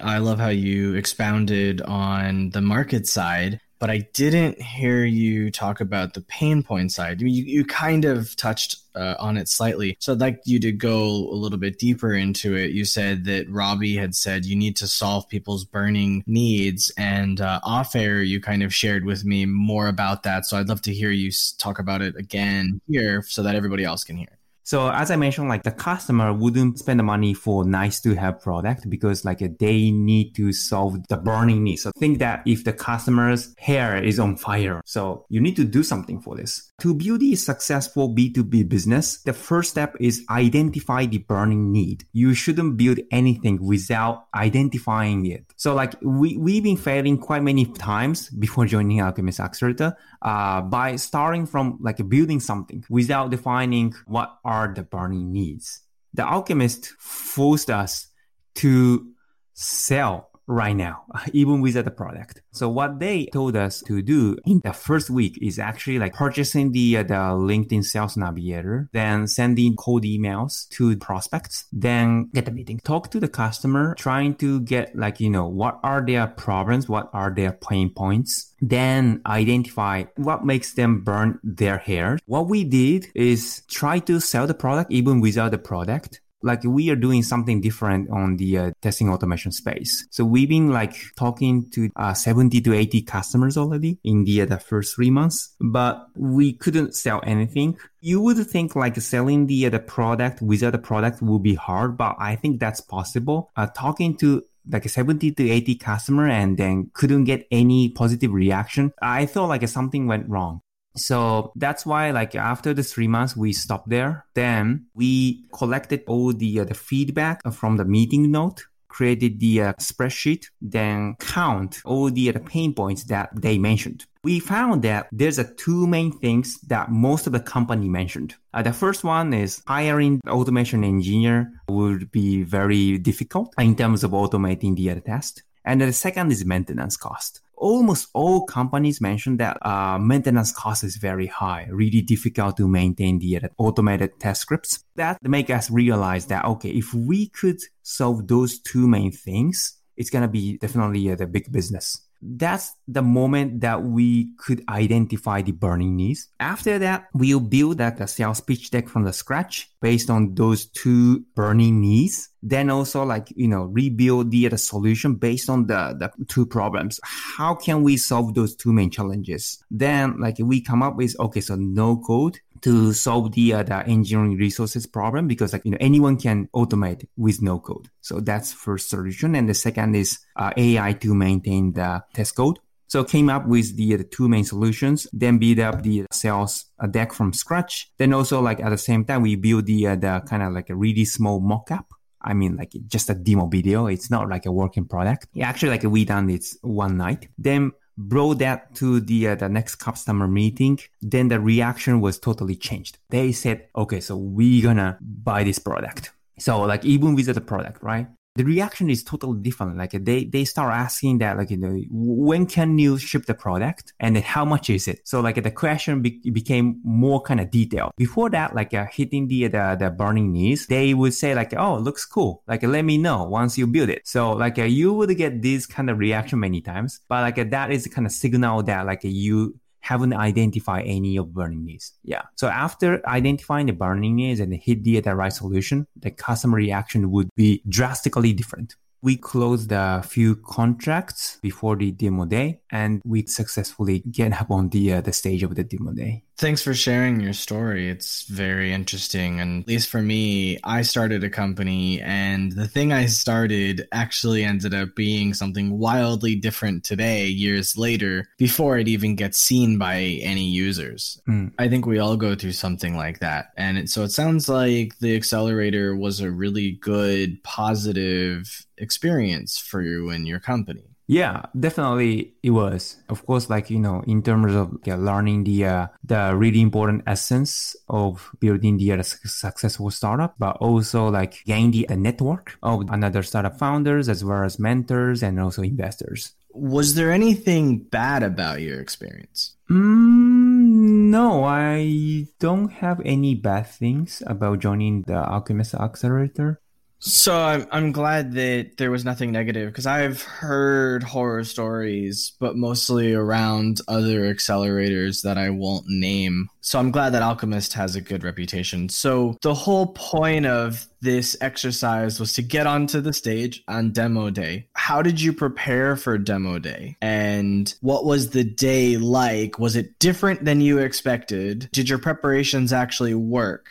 I 0.00 0.18
love 0.18 0.38
how 0.38 0.48
you 0.48 0.94
expounded 0.94 1.82
on 1.82 2.50
the 2.50 2.62
market 2.62 3.06
side. 3.06 3.60
But 3.80 3.90
I 3.90 4.06
didn't 4.12 4.60
hear 4.60 5.04
you 5.04 5.50
talk 5.50 5.80
about 5.80 6.14
the 6.14 6.20
pain 6.20 6.62
point 6.62 6.92
side. 6.92 7.20
You, 7.20 7.28
you 7.28 7.64
kind 7.64 8.04
of 8.04 8.36
touched 8.36 8.76
uh, 8.94 9.14
on 9.18 9.36
it 9.36 9.48
slightly. 9.48 9.96
So 10.00 10.12
I'd 10.12 10.20
like 10.20 10.40
you 10.44 10.60
to 10.60 10.72
go 10.72 11.00
a 11.00 11.34
little 11.34 11.58
bit 11.58 11.78
deeper 11.78 12.12
into 12.12 12.56
it. 12.56 12.72
You 12.72 12.84
said 12.84 13.24
that 13.24 13.48
Ravi 13.48 13.96
had 13.96 14.14
said 14.14 14.44
you 14.44 14.56
need 14.56 14.76
to 14.76 14.86
solve 14.86 15.28
people's 15.28 15.64
burning 15.64 16.22
needs, 16.26 16.92
and 16.98 17.40
uh, 17.40 17.60
off 17.62 17.96
air, 17.96 18.22
you 18.22 18.40
kind 18.40 18.62
of 18.62 18.74
shared 18.74 19.04
with 19.04 19.24
me 19.24 19.46
more 19.46 19.88
about 19.88 20.24
that. 20.24 20.44
So 20.44 20.58
I'd 20.58 20.68
love 20.68 20.82
to 20.82 20.94
hear 20.94 21.10
you 21.10 21.30
talk 21.58 21.78
about 21.78 22.02
it 22.02 22.16
again 22.16 22.80
here 22.86 23.22
so 23.22 23.42
that 23.42 23.54
everybody 23.54 23.84
else 23.84 24.04
can 24.04 24.16
hear. 24.16 24.39
So 24.62 24.90
as 24.90 25.10
I 25.10 25.16
mentioned, 25.16 25.48
like 25.48 25.62
the 25.62 25.70
customer 25.70 26.32
wouldn't 26.32 26.78
spend 26.78 27.00
the 27.00 27.04
money 27.04 27.34
for 27.34 27.64
nice 27.64 28.00
to 28.00 28.14
have 28.14 28.40
product 28.40 28.88
because 28.88 29.24
like 29.24 29.40
they 29.58 29.90
need 29.90 30.34
to 30.36 30.52
solve 30.52 31.06
the 31.08 31.16
burning 31.16 31.64
need. 31.64 31.76
So 31.76 31.90
think 31.98 32.18
that 32.18 32.42
if 32.46 32.64
the 32.64 32.72
customer's 32.72 33.54
hair 33.58 34.02
is 34.02 34.18
on 34.18 34.36
fire, 34.36 34.80
so 34.84 35.24
you 35.28 35.40
need 35.40 35.56
to 35.56 35.64
do 35.64 35.82
something 35.82 36.20
for 36.20 36.36
this. 36.36 36.72
To 36.80 36.94
build 36.94 37.22
a 37.22 37.34
successful 37.34 38.14
B2B 38.14 38.68
business, 38.68 39.22
the 39.22 39.32
first 39.32 39.70
step 39.70 39.96
is 40.00 40.24
identify 40.30 41.06
the 41.06 41.18
burning 41.18 41.72
need. 41.72 42.04
You 42.12 42.34
shouldn't 42.34 42.76
build 42.76 43.00
anything 43.10 43.64
without 43.64 44.26
identifying 44.34 45.26
it. 45.26 45.44
So 45.56 45.74
like 45.74 45.94
we, 46.02 46.36
we've 46.36 46.62
been 46.62 46.76
failing 46.76 47.18
quite 47.18 47.42
many 47.42 47.66
times 47.66 48.30
before 48.30 48.66
joining 48.66 49.00
Alchemist 49.00 49.40
Accelerator 49.40 49.96
uh, 50.22 50.60
by 50.62 50.96
starting 50.96 51.46
from 51.46 51.78
like 51.80 52.06
building 52.08 52.40
something 52.40 52.84
without 52.88 53.30
defining 53.30 53.94
what 54.06 54.38
are 54.50 54.74
the 54.74 54.82
burning 54.82 55.30
needs. 55.30 55.82
The 56.12 56.26
alchemist 56.26 56.86
forced 56.98 57.70
us 57.70 58.08
to 58.56 59.12
sell 59.54 60.29
right 60.50 60.76
now, 60.76 61.04
even 61.32 61.60
without 61.60 61.84
the 61.84 61.90
product. 61.90 62.42
So 62.50 62.68
what 62.68 62.98
they 62.98 63.26
told 63.26 63.56
us 63.56 63.82
to 63.86 64.02
do 64.02 64.36
in 64.44 64.60
the 64.64 64.72
first 64.72 65.08
week 65.08 65.38
is 65.40 65.58
actually 65.58 65.98
like 65.98 66.14
purchasing 66.14 66.72
the, 66.72 66.98
uh, 66.98 67.02
the 67.04 67.14
LinkedIn 67.14 67.84
Sales 67.84 68.16
Navigator, 68.16 68.88
then 68.92 69.26
sending 69.26 69.76
cold 69.76 70.04
emails 70.04 70.68
to 70.70 70.96
prospects, 70.96 71.66
then 71.72 72.28
get 72.34 72.48
a 72.48 72.50
meeting, 72.50 72.80
talk 72.80 73.10
to 73.12 73.20
the 73.20 73.28
customer, 73.28 73.94
trying 73.94 74.34
to 74.36 74.60
get 74.60 74.94
like, 74.96 75.20
you 75.20 75.30
know, 75.30 75.46
what 75.46 75.78
are 75.82 76.04
their 76.04 76.26
problems? 76.26 76.88
What 76.88 77.08
are 77.12 77.30
their 77.30 77.52
pain 77.52 77.90
points? 77.90 78.52
Then 78.60 79.22
identify 79.24 80.04
what 80.16 80.44
makes 80.44 80.74
them 80.74 81.02
burn 81.02 81.38
their 81.42 81.78
hair. 81.78 82.18
What 82.26 82.48
we 82.48 82.64
did 82.64 83.06
is 83.14 83.62
try 83.68 84.00
to 84.00 84.20
sell 84.20 84.46
the 84.46 84.54
product 84.54 84.90
even 84.90 85.20
without 85.20 85.52
the 85.52 85.58
product 85.58 86.20
like 86.42 86.62
we 86.64 86.90
are 86.90 86.96
doing 86.96 87.22
something 87.22 87.60
different 87.60 88.10
on 88.10 88.36
the 88.36 88.58
uh, 88.58 88.70
testing 88.82 89.08
automation 89.08 89.52
space. 89.52 90.06
So 90.10 90.24
we've 90.24 90.48
been 90.48 90.70
like 90.70 90.96
talking 91.16 91.70
to 91.70 91.90
uh, 91.96 92.14
70 92.14 92.60
to 92.62 92.74
80 92.74 93.02
customers 93.02 93.56
already 93.56 93.98
in 94.04 94.24
the, 94.24 94.42
uh, 94.42 94.46
the 94.46 94.58
first 94.58 94.94
three 94.94 95.10
months, 95.10 95.54
but 95.60 96.06
we 96.14 96.52
couldn't 96.52 96.94
sell 96.94 97.20
anything. 97.24 97.78
You 98.00 98.20
would 98.22 98.38
think 98.46 98.74
like 98.74 98.96
selling 98.96 99.46
the, 99.46 99.66
uh, 99.66 99.70
the 99.70 99.80
product 99.80 100.40
without 100.40 100.72
the 100.72 100.78
product 100.78 101.22
would 101.22 101.42
be 101.42 101.54
hard, 101.54 101.96
but 101.96 102.16
I 102.18 102.36
think 102.36 102.60
that's 102.60 102.80
possible. 102.80 103.50
Uh, 103.56 103.66
talking 103.66 104.16
to 104.18 104.42
like 104.70 104.84
a 104.84 104.88
70 104.88 105.32
to 105.32 105.50
80 105.50 105.74
customer 105.76 106.28
and 106.28 106.56
then 106.56 106.90
couldn't 106.94 107.24
get 107.24 107.46
any 107.50 107.88
positive 107.90 108.32
reaction. 108.32 108.92
I 109.02 109.26
felt 109.26 109.48
like 109.48 109.66
something 109.68 110.06
went 110.06 110.28
wrong. 110.28 110.60
So 111.00 111.52
that's 111.56 111.86
why, 111.86 112.10
like 112.10 112.34
after 112.34 112.74
the 112.74 112.82
three 112.82 113.08
months, 113.08 113.36
we 113.36 113.52
stopped 113.52 113.88
there. 113.88 114.26
Then 114.34 114.86
we 114.94 115.44
collected 115.52 116.04
all 116.06 116.32
the 116.32 116.60
uh, 116.60 116.64
the 116.64 116.74
feedback 116.74 117.40
from 117.52 117.76
the 117.76 117.84
meeting 117.84 118.30
note, 118.30 118.66
created 118.88 119.40
the 119.40 119.62
uh, 119.62 119.72
spreadsheet, 119.74 120.46
then 120.60 121.14
count 121.20 121.80
all 121.84 122.10
the, 122.10 122.28
uh, 122.28 122.32
the 122.32 122.40
pain 122.40 122.74
points 122.74 123.04
that 123.04 123.30
they 123.34 123.56
mentioned. 123.56 124.04
We 124.22 124.40
found 124.40 124.82
that 124.82 125.08
there's 125.10 125.38
a 125.38 125.54
two 125.54 125.86
main 125.86 126.12
things 126.12 126.60
that 126.68 126.90
most 126.90 127.26
of 127.26 127.32
the 127.32 127.40
company 127.40 127.88
mentioned. 127.88 128.34
Uh, 128.52 128.62
the 128.62 128.72
first 128.72 129.02
one 129.02 129.32
is 129.32 129.62
hiring 129.66 130.20
automation 130.28 130.84
engineer 130.84 131.50
would 131.68 132.12
be 132.12 132.42
very 132.42 132.98
difficult 132.98 133.54
in 133.58 133.74
terms 133.76 134.04
of 134.04 134.10
automating 134.10 134.76
the 134.76 134.90
uh, 134.90 135.00
test. 135.00 135.44
And 135.64 135.80
the 135.80 135.92
second 135.92 136.32
is 136.32 136.44
maintenance 136.44 136.96
cost 136.96 137.40
almost 137.60 138.08
all 138.14 138.44
companies 138.46 139.00
mention 139.00 139.36
that 139.36 139.58
uh, 139.64 139.98
maintenance 139.98 140.50
cost 140.50 140.82
is 140.82 140.96
very 140.96 141.26
high, 141.26 141.68
really 141.70 142.02
difficult 142.02 142.56
to 142.56 142.66
maintain 142.66 143.18
the 143.18 143.36
uh, 143.36 143.48
automated 143.58 144.18
test 144.18 144.40
scripts. 144.40 144.84
That 144.96 145.22
make 145.22 145.50
us 145.50 145.70
realize 145.70 146.26
that, 146.26 146.44
okay, 146.44 146.70
if 146.70 146.92
we 146.92 147.28
could 147.28 147.60
solve 147.82 148.26
those 148.26 148.58
two 148.58 148.88
main 148.88 149.12
things, 149.12 149.76
it's 149.96 150.10
going 150.10 150.22
to 150.22 150.28
be 150.28 150.56
definitely 150.58 151.12
uh, 151.12 151.16
the 151.16 151.26
big 151.26 151.52
business 151.52 152.00
that's 152.22 152.74
the 152.86 153.02
moment 153.02 153.60
that 153.60 153.82
we 153.82 154.30
could 154.38 154.62
identify 154.68 155.42
the 155.42 155.52
burning 155.52 155.96
needs. 155.96 156.28
After 156.38 156.78
that, 156.78 157.06
we'll 157.14 157.40
build 157.40 157.80
like 157.80 158.00
a 158.00 158.06
sales 158.06 158.40
pitch 158.40 158.70
deck 158.70 158.88
from 158.88 159.04
the 159.04 159.12
scratch 159.12 159.70
based 159.80 160.10
on 160.10 160.34
those 160.34 160.66
two 160.66 161.24
burning 161.34 161.80
needs. 161.80 162.28
Then 162.42 162.70
also 162.70 163.04
like, 163.04 163.32
you 163.36 163.48
know, 163.48 163.64
rebuild 163.64 164.30
the, 164.30 164.48
the 164.48 164.58
solution 164.58 165.14
based 165.14 165.48
on 165.48 165.66
the, 165.66 165.96
the 165.98 166.24
two 166.26 166.46
problems. 166.46 167.00
How 167.02 167.54
can 167.54 167.82
we 167.82 167.96
solve 167.96 168.34
those 168.34 168.54
two 168.54 168.72
main 168.72 168.90
challenges? 168.90 169.62
Then 169.70 170.18
like 170.20 170.36
we 170.38 170.60
come 170.60 170.82
up 170.82 170.96
with, 170.96 171.14
okay, 171.20 171.40
so 171.40 171.56
no 171.56 171.96
code 171.96 172.38
to 172.62 172.92
solve 172.92 173.32
the, 173.32 173.54
uh, 173.54 173.62
the 173.62 173.86
engineering 173.86 174.36
resources 174.36 174.86
problem 174.86 175.26
because 175.26 175.52
like, 175.52 175.64
you 175.64 175.70
know, 175.70 175.78
anyone 175.80 176.16
can 176.16 176.48
automate 176.54 177.06
with 177.16 177.42
no 177.42 177.58
code. 177.58 177.88
So 178.00 178.20
that's 178.20 178.52
first 178.52 178.88
solution. 178.88 179.34
And 179.34 179.48
the 179.48 179.54
second 179.54 179.96
is 179.96 180.18
uh, 180.36 180.52
AI 180.56 180.92
to 180.94 181.14
maintain 181.14 181.72
the 181.72 182.02
test 182.14 182.36
code. 182.36 182.58
So 182.86 183.04
came 183.04 183.30
up 183.30 183.46
with 183.46 183.76
the, 183.76 183.96
the 183.96 184.04
two 184.04 184.28
main 184.28 184.44
solutions, 184.44 185.06
then 185.12 185.38
build 185.38 185.60
up 185.60 185.82
the 185.82 186.06
sales 186.10 186.64
uh, 186.80 186.88
deck 186.88 187.12
from 187.12 187.32
scratch. 187.32 187.92
Then 187.98 188.12
also 188.12 188.40
like 188.40 188.60
at 188.60 188.70
the 188.70 188.78
same 188.78 189.04
time, 189.04 189.22
we 189.22 189.36
build 189.36 189.66
the, 189.66 189.86
uh, 189.86 189.96
the 189.96 190.22
kind 190.26 190.42
of 190.42 190.52
like 190.52 190.70
a 190.70 190.74
really 190.74 191.04
small 191.04 191.40
mock-up 191.40 191.86
I 192.22 192.34
mean, 192.34 192.56
like 192.56 192.72
just 192.86 193.08
a 193.10 193.14
demo 193.14 193.46
video. 193.46 193.86
It's 193.86 194.10
not 194.10 194.28
like 194.28 194.46
a 194.46 194.52
working 194.52 194.84
product. 194.84 195.28
Yeah, 195.32 195.48
actually, 195.48 195.70
like 195.70 195.82
we 195.84 196.04
done 196.04 196.28
it 196.30 196.44
one 196.60 196.98
night. 196.98 197.28
Then 197.38 197.72
brought 198.08 198.38
that 198.38 198.74
to 198.76 199.00
the 199.00 199.28
uh, 199.28 199.34
the 199.34 199.48
next 199.48 199.76
customer 199.76 200.26
meeting 200.26 200.78
then 201.02 201.28
the 201.28 201.40
reaction 201.40 202.00
was 202.00 202.18
totally 202.18 202.56
changed. 202.56 202.98
They 203.10 203.32
said 203.32 203.68
okay 203.76 204.00
so 204.00 204.16
we're 204.16 204.62
gonna 204.62 204.98
buy 205.00 205.44
this 205.44 205.58
product. 205.58 206.12
So 206.38 206.62
like 206.62 206.84
even 206.84 207.14
with 207.14 207.26
the 207.26 207.40
product 207.40 207.82
right 207.82 208.08
the 208.40 208.46
reaction 208.46 208.88
is 208.88 209.02
totally 209.02 209.38
different. 209.38 209.76
Like 209.76 209.90
they, 209.92 210.24
they 210.24 210.46
start 210.46 210.72
asking 210.72 211.18
that, 211.18 211.36
like, 211.36 211.50
you 211.50 211.58
know, 211.58 211.78
when 211.90 212.46
can 212.46 212.78
you 212.78 212.96
ship 212.96 213.26
the 213.26 213.34
product 213.34 213.92
and 214.00 214.16
how 214.16 214.46
much 214.46 214.70
is 214.70 214.88
it? 214.88 215.06
So 215.06 215.20
like 215.20 215.42
the 215.42 215.50
question 215.50 216.00
be- 216.00 216.22
became 216.32 216.80
more 216.82 217.20
kind 217.20 217.38
of 217.38 217.50
detailed. 217.50 217.92
Before 217.98 218.30
that, 218.30 218.54
like 218.54 218.72
uh, 218.72 218.86
hitting 218.90 219.28
the, 219.28 219.48
the, 219.48 219.76
the 219.78 219.90
burning 219.90 220.32
needs, 220.32 220.66
they 220.68 220.94
would 220.94 221.12
say 221.12 221.34
like, 221.34 221.52
oh, 221.54 221.76
looks 221.76 222.06
cool. 222.06 222.42
Like, 222.48 222.62
let 222.62 222.86
me 222.86 222.96
know 222.96 223.24
once 223.24 223.58
you 223.58 223.66
build 223.66 223.90
it. 223.90 224.08
So 224.08 224.32
like 224.32 224.58
uh, 224.58 224.62
you 224.62 224.94
would 224.94 225.14
get 225.18 225.42
this 225.42 225.66
kind 225.66 225.90
of 225.90 225.98
reaction 225.98 226.40
many 226.40 226.62
times, 226.62 227.00
but 227.10 227.20
like 227.20 227.38
uh, 227.38 227.44
that 227.50 227.70
is 227.70 227.86
kind 227.88 228.06
of 228.06 228.12
signal 228.12 228.62
that 228.62 228.86
like 228.86 229.00
you 229.02 229.60
haven't 229.80 230.14
identified 230.14 230.84
any 230.86 231.16
of 231.16 231.32
burning 231.32 231.64
needs. 231.64 231.92
Yeah. 232.04 232.22
So 232.36 232.48
after 232.48 233.06
identifying 233.06 233.66
the 233.66 233.72
burning 233.72 234.16
needs 234.16 234.40
and 234.40 234.54
hit 234.54 234.84
the, 234.84 235.00
the 235.00 235.14
right 235.14 235.32
solution, 235.32 235.86
the 235.96 236.10
customer 236.10 236.56
reaction 236.56 237.10
would 237.10 237.28
be 237.36 237.62
drastically 237.68 238.32
different. 238.32 238.76
We 239.02 239.16
closed 239.16 239.72
a 239.72 240.02
few 240.02 240.36
contracts 240.36 241.38
before 241.40 241.76
the 241.76 241.90
demo 241.90 242.26
day 242.26 242.60
and 242.70 243.00
we 243.04 243.24
successfully 243.26 244.00
get 244.10 244.34
up 244.34 244.50
on 244.50 244.68
the, 244.68 244.92
uh, 244.92 245.00
the 245.00 245.14
stage 245.14 245.42
of 245.42 245.54
the 245.54 245.64
demo 245.64 245.92
day. 245.92 246.24
Thanks 246.40 246.62
for 246.62 246.72
sharing 246.72 247.20
your 247.20 247.34
story. 247.34 247.90
It's 247.90 248.22
very 248.22 248.72
interesting. 248.72 249.40
And 249.40 249.60
at 249.60 249.68
least 249.68 249.90
for 249.90 250.00
me, 250.00 250.58
I 250.64 250.80
started 250.80 251.22
a 251.22 251.28
company, 251.28 252.00
and 252.00 252.52
the 252.52 252.66
thing 252.66 252.94
I 252.94 253.04
started 253.06 253.86
actually 253.92 254.42
ended 254.42 254.72
up 254.72 254.96
being 254.96 255.34
something 255.34 255.78
wildly 255.78 256.36
different 256.36 256.82
today, 256.82 257.26
years 257.26 257.76
later, 257.76 258.26
before 258.38 258.78
it 258.78 258.88
even 258.88 259.16
gets 259.16 259.38
seen 259.38 259.76
by 259.76 259.96
any 260.22 260.46
users. 260.46 261.20
Mm. 261.28 261.52
I 261.58 261.68
think 261.68 261.84
we 261.84 261.98
all 261.98 262.16
go 262.16 262.34
through 262.34 262.52
something 262.52 262.96
like 262.96 263.18
that. 263.18 263.50
And 263.58 263.76
it, 263.76 263.90
so 263.90 264.02
it 264.02 264.10
sounds 264.10 264.48
like 264.48 264.98
the 265.00 265.14
accelerator 265.14 265.94
was 265.94 266.20
a 266.20 266.30
really 266.30 266.72
good, 266.80 267.42
positive 267.44 268.64
experience 268.78 269.58
for 269.58 269.82
you 269.82 270.08
and 270.08 270.26
your 270.26 270.40
company. 270.40 270.89
Yeah, 271.10 271.46
definitely 271.58 272.34
it 272.40 272.50
was. 272.50 273.02
Of 273.08 273.26
course, 273.26 273.50
like 273.50 273.68
you 273.68 273.80
know, 273.80 274.04
in 274.06 274.22
terms 274.22 274.54
of 274.54 274.78
yeah, 274.84 274.94
learning 274.94 275.42
the 275.42 275.64
uh, 275.64 275.86
the 276.04 276.36
really 276.36 276.60
important 276.60 277.02
essence 277.04 277.74
of 277.88 278.30
building 278.38 278.76
the 278.78 278.92
uh, 278.92 279.02
successful 279.02 279.90
startup, 279.90 280.36
but 280.38 280.56
also 280.58 281.08
like 281.08 281.42
gain 281.44 281.72
the, 281.72 281.84
the 281.88 281.96
network 281.96 282.56
of 282.62 282.88
another 282.90 283.24
startup 283.24 283.58
founders 283.58 284.08
as 284.08 284.24
well 284.24 284.44
as 284.44 284.60
mentors 284.60 285.24
and 285.24 285.40
also 285.40 285.62
investors. 285.62 286.34
Was 286.54 286.94
there 286.94 287.10
anything 287.10 287.78
bad 287.90 288.22
about 288.22 288.60
your 288.60 288.80
experience? 288.80 289.56
Mm, 289.68 291.10
no, 291.10 291.42
I 291.42 292.28
don't 292.38 292.70
have 292.70 293.02
any 293.04 293.34
bad 293.34 293.66
things 293.66 294.22
about 294.28 294.60
joining 294.60 295.02
the 295.02 295.18
Alchemist 295.26 295.74
Accelerator. 295.74 296.60
So 297.00 297.34
I'm 297.34 297.66
I'm 297.70 297.92
glad 297.92 298.32
that 298.32 298.76
there 298.76 298.90
was 298.90 299.04
nothing 299.04 299.32
negative 299.32 299.68
because 299.70 299.86
I've 299.86 300.22
heard 300.22 301.02
horror 301.02 301.44
stories, 301.44 302.32
but 302.38 302.56
mostly 302.56 303.14
around 303.14 303.80
other 303.88 304.32
accelerators 304.32 305.22
that 305.22 305.38
I 305.38 305.48
won't 305.48 305.86
name. 305.88 306.48
So 306.60 306.78
I'm 306.78 306.90
glad 306.90 307.10
that 307.10 307.22
Alchemist 307.22 307.72
has 307.72 307.96
a 307.96 308.02
good 308.02 308.22
reputation. 308.22 308.90
So 308.90 309.38
the 309.40 309.54
whole 309.54 309.88
point 309.94 310.44
of 310.44 310.86
this 311.00 311.36
exercise 311.40 312.20
was 312.20 312.34
to 312.34 312.42
get 312.42 312.66
onto 312.66 313.00
the 313.00 313.14
stage 313.14 313.64
on 313.66 313.92
demo 313.92 314.28
day. 314.28 314.68
How 314.74 315.00
did 315.00 315.20
you 315.22 315.32
prepare 315.32 315.96
for 315.96 316.18
demo 316.18 316.58
day? 316.58 316.98
And 317.00 317.72
what 317.80 318.04
was 318.04 318.30
the 318.30 318.44
day 318.44 318.98
like? 318.98 319.58
Was 319.58 319.74
it 319.74 319.98
different 319.98 320.44
than 320.44 320.60
you 320.60 320.78
expected? 320.78 321.70
Did 321.72 321.88
your 321.88 321.98
preparations 321.98 322.74
actually 322.74 323.14
work? 323.14 323.68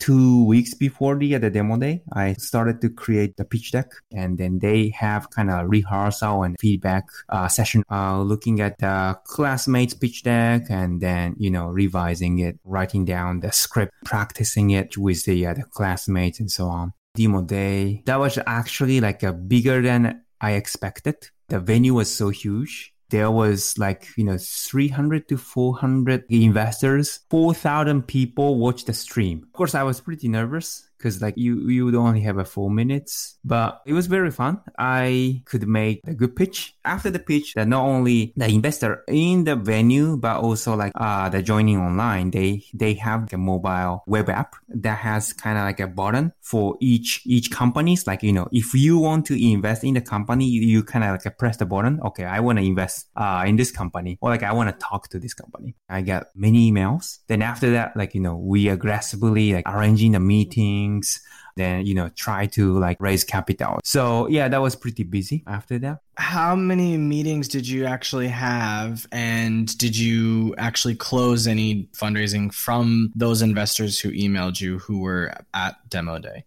Two 0.00 0.44
weeks 0.44 0.74
before 0.74 1.16
the, 1.16 1.36
the 1.36 1.50
demo 1.50 1.76
day, 1.76 2.02
I 2.12 2.32
started 2.32 2.80
to 2.80 2.88
create 2.88 3.36
the 3.36 3.44
pitch 3.44 3.70
deck 3.70 3.92
and 4.12 4.38
then 4.38 4.58
they 4.58 4.88
have 4.98 5.30
kind 5.30 5.50
of 5.50 5.68
rehearsal 5.68 6.42
and 6.42 6.56
feedback 6.58 7.04
uh, 7.28 7.46
session, 7.48 7.84
uh, 7.90 8.20
looking 8.20 8.60
at 8.60 8.78
the 8.78 9.18
classmates 9.24 9.94
pitch 9.94 10.24
deck 10.24 10.62
and 10.68 11.00
then, 11.00 11.36
you 11.38 11.50
know, 11.50 11.66
revising 11.66 12.38
it, 12.38 12.58
writing 12.64 13.04
down 13.04 13.40
the 13.40 13.52
script, 13.52 13.92
practicing 14.04 14.70
it 14.70 14.96
with 14.96 15.24
the, 15.24 15.46
uh, 15.46 15.54
the 15.54 15.62
classmates 15.62 16.40
and 16.40 16.50
so 16.50 16.66
on. 16.66 16.92
Demo 17.14 17.42
day, 17.42 18.02
that 18.06 18.18
was 18.18 18.38
actually 18.46 19.00
like 19.00 19.22
a 19.22 19.32
bigger 19.32 19.82
than 19.82 20.22
I 20.40 20.52
expected. 20.52 21.16
The 21.48 21.60
venue 21.60 21.94
was 21.94 22.14
so 22.14 22.30
huge 22.30 22.94
there 23.10 23.30
was 23.30 23.76
like, 23.78 24.08
you 24.16 24.24
know, 24.24 24.38
300 24.38 25.28
to 25.28 25.36
400 25.36 26.24
investors, 26.28 27.20
4,000 27.30 28.06
people 28.06 28.58
watched 28.58 28.86
the 28.86 28.94
stream. 28.94 29.42
Of 29.42 29.52
course, 29.52 29.74
I 29.74 29.82
was 29.82 30.00
pretty 30.00 30.28
nervous 30.28 30.89
because 31.00 31.22
like 31.22 31.34
you 31.36 31.68
you 31.68 31.84
would 31.86 31.94
only 31.94 32.20
have 32.20 32.36
a 32.36 32.44
four 32.44 32.70
minutes 32.70 33.38
but 33.44 33.80
it 33.86 33.94
was 33.94 34.06
very 34.06 34.30
fun. 34.30 34.60
I 34.78 35.42
could 35.46 35.66
make 35.66 36.00
a 36.06 36.12
good 36.14 36.36
pitch. 36.36 36.74
After 36.84 37.10
the 37.10 37.18
pitch 37.18 37.54
that 37.54 37.68
not 37.68 37.84
only 37.86 38.32
the 38.36 38.46
investor 38.46 39.02
in 39.08 39.44
the 39.44 39.56
venue 39.56 40.16
but 40.16 40.36
also 40.36 40.76
like 40.76 40.92
uh 40.94 41.28
the 41.28 41.42
joining 41.42 41.78
online 41.78 42.30
they 42.30 42.64
they 42.74 42.94
have 42.94 43.32
a 43.32 43.38
mobile 43.38 44.02
web 44.06 44.28
app 44.28 44.56
that 44.68 44.98
has 44.98 45.32
kind 45.32 45.56
of 45.56 45.64
like 45.64 45.80
a 45.80 45.86
button 45.86 46.32
for 46.40 46.76
each 46.80 47.22
each 47.24 47.50
companies. 47.50 48.06
Like 48.06 48.22
you 48.22 48.32
know 48.32 48.48
if 48.52 48.74
you 48.74 48.98
want 48.98 49.26
to 49.26 49.34
invest 49.42 49.84
in 49.84 49.94
the 49.94 50.00
company 50.00 50.46
you, 50.46 50.62
you 50.62 50.82
kind 50.82 51.04
of 51.04 51.24
like 51.24 51.38
press 51.38 51.56
the 51.56 51.66
button. 51.66 52.00
Okay 52.04 52.24
i 52.24 52.40
want 52.40 52.58
to 52.58 52.64
invest 52.64 53.08
uh 53.16 53.44
in 53.46 53.56
this 53.56 53.70
company 53.70 54.18
or 54.20 54.30
like 54.30 54.42
i 54.42 54.52
want 54.52 54.68
to 54.68 54.76
talk 54.84 55.08
to 55.08 55.18
this 55.18 55.34
company. 55.34 55.74
I 55.88 56.02
got 56.02 56.26
many 56.34 56.70
emails. 56.70 57.18
Then 57.26 57.42
after 57.42 57.70
that 57.72 57.96
like 57.96 58.14
you 58.14 58.20
know 58.20 58.36
we 58.36 58.68
aggressively 58.68 59.54
like 59.54 59.68
arranging 59.68 60.12
the 60.12 60.20
meeting 60.20 60.89
things 60.90 61.20
then 61.56 61.84
you 61.84 61.94
know 61.94 62.08
try 62.10 62.46
to 62.46 62.78
like 62.78 62.96
raise 63.00 63.24
capital 63.24 63.78
so 63.84 64.26
yeah 64.28 64.48
that 64.48 64.60
was 64.62 64.76
pretty 64.76 65.02
busy 65.02 65.42
after 65.46 65.78
that 65.78 65.98
how 66.16 66.54
many 66.54 66.96
meetings 66.96 67.48
did 67.48 67.66
you 67.66 67.84
actually 67.86 68.28
have 68.28 69.06
and 69.12 69.76
did 69.78 69.96
you 69.96 70.54
actually 70.58 70.94
close 70.94 71.46
any 71.46 71.88
fundraising 71.92 72.52
from 72.52 73.10
those 73.14 73.42
investors 73.42 73.98
who 73.98 74.10
emailed 74.12 74.60
you 74.60 74.78
who 74.78 75.00
were 75.00 75.32
at 75.54 75.76
demo 75.88 76.18
day 76.18 76.44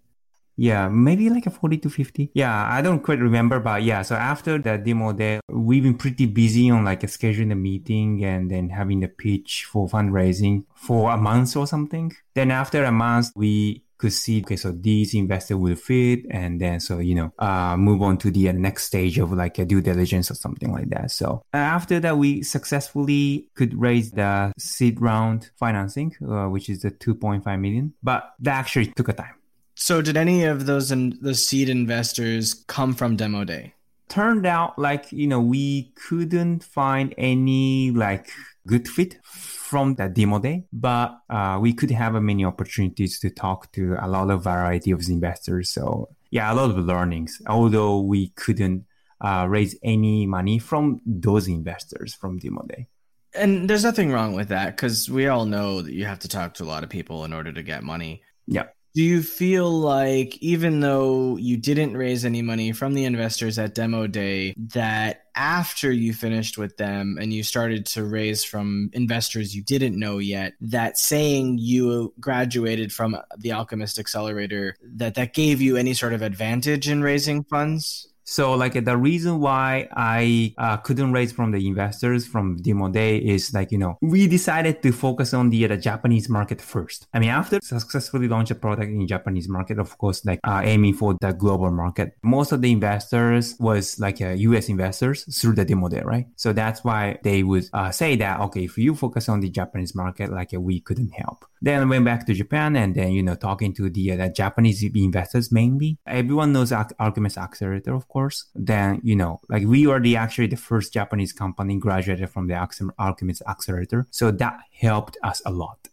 yeah, 0.55 0.87
maybe 0.87 1.31
like 1.31 1.47
a 1.47 1.49
40 1.49 1.79
to 1.79 1.89
50. 1.89 2.29
Yeah, 2.35 2.67
I 2.69 2.83
don't 2.83 3.01
quite 3.01 3.17
remember, 3.17 3.59
but 3.59 3.81
yeah. 3.81 4.03
So 4.03 4.13
after 4.13 4.59
the 4.59 4.77
demo 4.77 5.11
day, 5.11 5.39
we've 5.49 5.81
been 5.81 5.97
pretty 5.97 6.27
busy 6.27 6.69
on 6.69 6.85
like 6.85 7.01
scheduling 7.01 7.49
the 7.49 7.55
meeting 7.55 8.23
and 8.23 8.51
then 8.51 8.69
having 8.69 8.99
the 8.99 9.07
pitch 9.07 9.65
for 9.65 9.87
fundraising 9.87 10.65
for 10.75 11.09
a 11.09 11.17
month 11.17 11.57
or 11.57 11.65
something. 11.65 12.13
Then 12.35 12.51
after 12.51 12.83
a 12.83 12.91
month, 12.91 13.31
we 13.35 13.83
could 14.03 14.11
see, 14.11 14.41
okay, 14.41 14.57
so 14.57 14.73
these 14.73 15.13
investors 15.13 15.55
will 15.55 15.77
fit. 15.77 16.25
And 16.29 16.59
then, 16.59 16.81
so, 16.81 16.99
you 16.99 17.15
know, 17.15 17.31
uh, 17.39 17.77
move 17.77 18.01
on 18.01 18.17
to 18.17 18.29
the 18.29 18.49
uh, 18.49 18.51
next 18.51 18.83
stage 18.83 19.17
of 19.17 19.31
like 19.31 19.57
a 19.59 19.65
due 19.65 19.79
diligence 19.79 20.29
or 20.29 20.35
something 20.35 20.73
like 20.73 20.89
that. 20.89 21.11
So 21.11 21.41
after 21.53 22.01
that, 22.01 22.17
we 22.17 22.43
successfully 22.43 23.47
could 23.55 23.79
raise 23.79 24.11
the 24.11 24.51
seed 24.59 24.99
round 24.99 25.51
financing, 25.55 26.13
uh, 26.21 26.47
which 26.47 26.69
is 26.69 26.81
the 26.81 26.91
2.5 26.91 27.45
million, 27.61 27.93
but 28.03 28.33
that 28.39 28.59
actually 28.59 28.87
took 28.87 29.07
a 29.07 29.13
time. 29.13 29.35
So 29.75 30.01
did 30.01 30.17
any 30.17 30.43
of 30.43 30.65
those 30.65 30.91
in, 30.91 31.17
the 31.21 31.33
seed 31.33 31.69
investors 31.69 32.53
come 32.67 32.93
from 32.93 33.15
demo 33.15 33.45
day? 33.45 33.73
Turned 34.13 34.45
out 34.45 34.77
like, 34.77 35.11
you 35.11 35.25
know, 35.25 35.41
we 35.41 35.91
couldn't 36.07 36.63
find 36.63 37.15
any 37.17 37.89
like 37.89 38.29
good 38.67 38.87
fit 38.87 39.17
from 39.23 39.95
the 39.95 40.07
demo 40.07 40.37
day, 40.37 40.65
but 40.71 41.17
uh, 41.31 41.57
we 41.59 41.73
could 41.73 41.89
have 41.89 42.13
many 42.21 42.45
opportunities 42.45 43.19
to 43.21 43.31
talk 43.31 43.71
to 43.71 43.97
a 43.99 44.07
lot 44.07 44.29
of 44.29 44.43
variety 44.43 44.91
of 44.91 45.01
investors. 45.09 45.71
So 45.71 46.09
yeah, 46.29 46.51
a 46.51 46.53
lot 46.53 46.69
of 46.69 46.77
learnings, 46.77 47.41
although 47.47 48.01
we 48.01 48.29
couldn't 48.29 48.85
uh, 49.19 49.47
raise 49.49 49.75
any 49.83 50.27
money 50.27 50.59
from 50.59 51.01
those 51.07 51.47
investors 51.47 52.13
from 52.13 52.37
demo 52.37 52.63
day. 52.67 52.87
And 53.33 53.67
there's 53.67 53.83
nothing 53.83 54.11
wrong 54.11 54.33
with 54.33 54.49
that 54.49 54.75
because 54.75 55.09
we 55.09 55.27
all 55.27 55.45
know 55.45 55.81
that 55.81 55.93
you 55.93 56.05
have 56.05 56.19
to 56.19 56.27
talk 56.27 56.53
to 56.55 56.63
a 56.63 56.65
lot 56.65 56.83
of 56.83 56.89
people 56.91 57.25
in 57.25 57.33
order 57.33 57.51
to 57.51 57.63
get 57.63 57.83
money. 57.83 58.21
Yeah. 58.45 58.67
Do 58.95 59.01
you 59.01 59.23
feel 59.23 59.71
like 59.71 60.37
even 60.37 60.79
though 60.79 61.35
you 61.37 61.57
didn't 61.57 61.97
raise 61.97 62.25
any 62.25 62.43
money 62.43 62.73
from 62.73 62.93
the 62.93 63.05
investors 63.05 63.57
at 63.57 63.73
demo 63.73 64.05
day, 64.05 64.53
that 64.55 65.23
after 65.33 65.91
you 65.91 66.13
finished 66.13 66.59
with 66.59 66.77
them 66.77 67.17
and 67.19 67.33
you 67.33 67.41
started 67.41 67.87
to 67.87 68.03
raise 68.03 68.43
from 68.43 68.91
investors 68.93 69.55
you 69.55 69.63
didn't 69.63 69.97
know 69.97 70.19
yet, 70.19 70.53
that 70.61 70.99
saying 70.99 71.57
you 71.57 72.13
graduated 72.19 72.93
from 72.93 73.17
the 73.39 73.51
Alchemist 73.51 73.97
Accelerator, 73.97 74.75
that 74.83 75.15
that 75.15 75.33
gave 75.33 75.59
you 75.59 75.75
any 75.75 75.95
sort 75.95 76.13
of 76.13 76.21
advantage 76.21 76.87
in 76.87 77.01
raising 77.01 77.43
funds? 77.45 78.12
So 78.23 78.53
like 78.53 78.73
the 78.85 78.97
reason 78.97 79.39
why 79.39 79.87
I 79.91 80.53
uh, 80.57 80.77
couldn't 80.77 81.11
raise 81.11 81.31
from 81.31 81.51
the 81.51 81.67
investors 81.67 82.25
from 82.25 82.57
demo 82.57 82.89
day 82.89 83.17
is 83.17 83.53
like, 83.53 83.71
you 83.71 83.77
know, 83.77 83.97
we 84.01 84.27
decided 84.27 84.81
to 84.83 84.91
focus 84.91 85.33
on 85.33 85.49
the, 85.49 85.65
uh, 85.65 85.67
the 85.69 85.77
Japanese 85.77 86.29
market 86.29 86.61
first. 86.61 87.07
I 87.13 87.19
mean, 87.19 87.29
after 87.29 87.59
successfully 87.61 88.27
launch 88.27 88.51
a 88.51 88.55
product 88.55 88.89
in 88.89 89.07
Japanese 89.07 89.49
market, 89.49 89.79
of 89.79 89.97
course, 89.97 90.25
like 90.25 90.39
uh, 90.43 90.61
aiming 90.63 90.93
for 90.93 91.15
the 91.19 91.31
global 91.31 91.71
market, 91.71 92.15
most 92.23 92.51
of 92.51 92.61
the 92.61 92.71
investors 92.71 93.55
was 93.59 93.99
like 93.99 94.21
uh, 94.21 94.29
US 94.29 94.69
investors 94.69 95.23
through 95.39 95.55
the 95.55 95.65
demo 95.65 95.89
day, 95.89 96.01
right? 96.01 96.27
So 96.35 96.53
that's 96.53 96.83
why 96.83 97.19
they 97.23 97.43
would 97.43 97.65
uh, 97.73 97.91
say 97.91 98.15
that, 98.17 98.39
okay, 98.41 98.65
if 98.65 98.77
you 98.77 98.95
focus 98.95 99.29
on 99.29 99.41
the 99.41 99.49
Japanese 99.49 99.95
market, 99.95 100.31
like 100.31 100.53
uh, 100.53 100.59
we 100.59 100.79
couldn't 100.79 101.11
help. 101.11 101.45
Then 101.63 101.81
I 101.81 101.85
went 101.85 102.03
back 102.03 102.25
to 102.25 102.33
Japan 102.33 102.75
and 102.75 102.93
then, 102.93 103.13
you 103.13 103.23
know, 103.23 103.35
talking 103.35 103.73
to 103.75 103.89
the, 103.89 104.11
uh, 104.11 104.17
the 104.17 104.29
Japanese 104.29 104.83
investors 104.83 105.49
mainly. 105.49 105.97
Everyone 106.05 106.51
knows 106.51 106.73
Alchemist 106.73 107.37
Accelerator, 107.37 107.95
of 107.95 108.09
course. 108.09 108.47
Then, 108.53 108.99
you 109.01 109.15
know, 109.15 109.39
like 109.47 109.63
we 109.65 109.87
were 109.87 110.01
the 110.01 110.17
actually 110.17 110.47
the 110.47 110.57
first 110.57 110.91
Japanese 110.91 111.31
company 111.31 111.77
graduated 111.77 112.29
from 112.29 112.47
the 112.47 112.67
Alchemist 112.99 113.41
Accelerator. 113.47 114.05
So 114.11 114.29
that 114.29 114.59
helped 114.77 115.17
us 115.23 115.41
a 115.45 115.51
lot. 115.51 115.87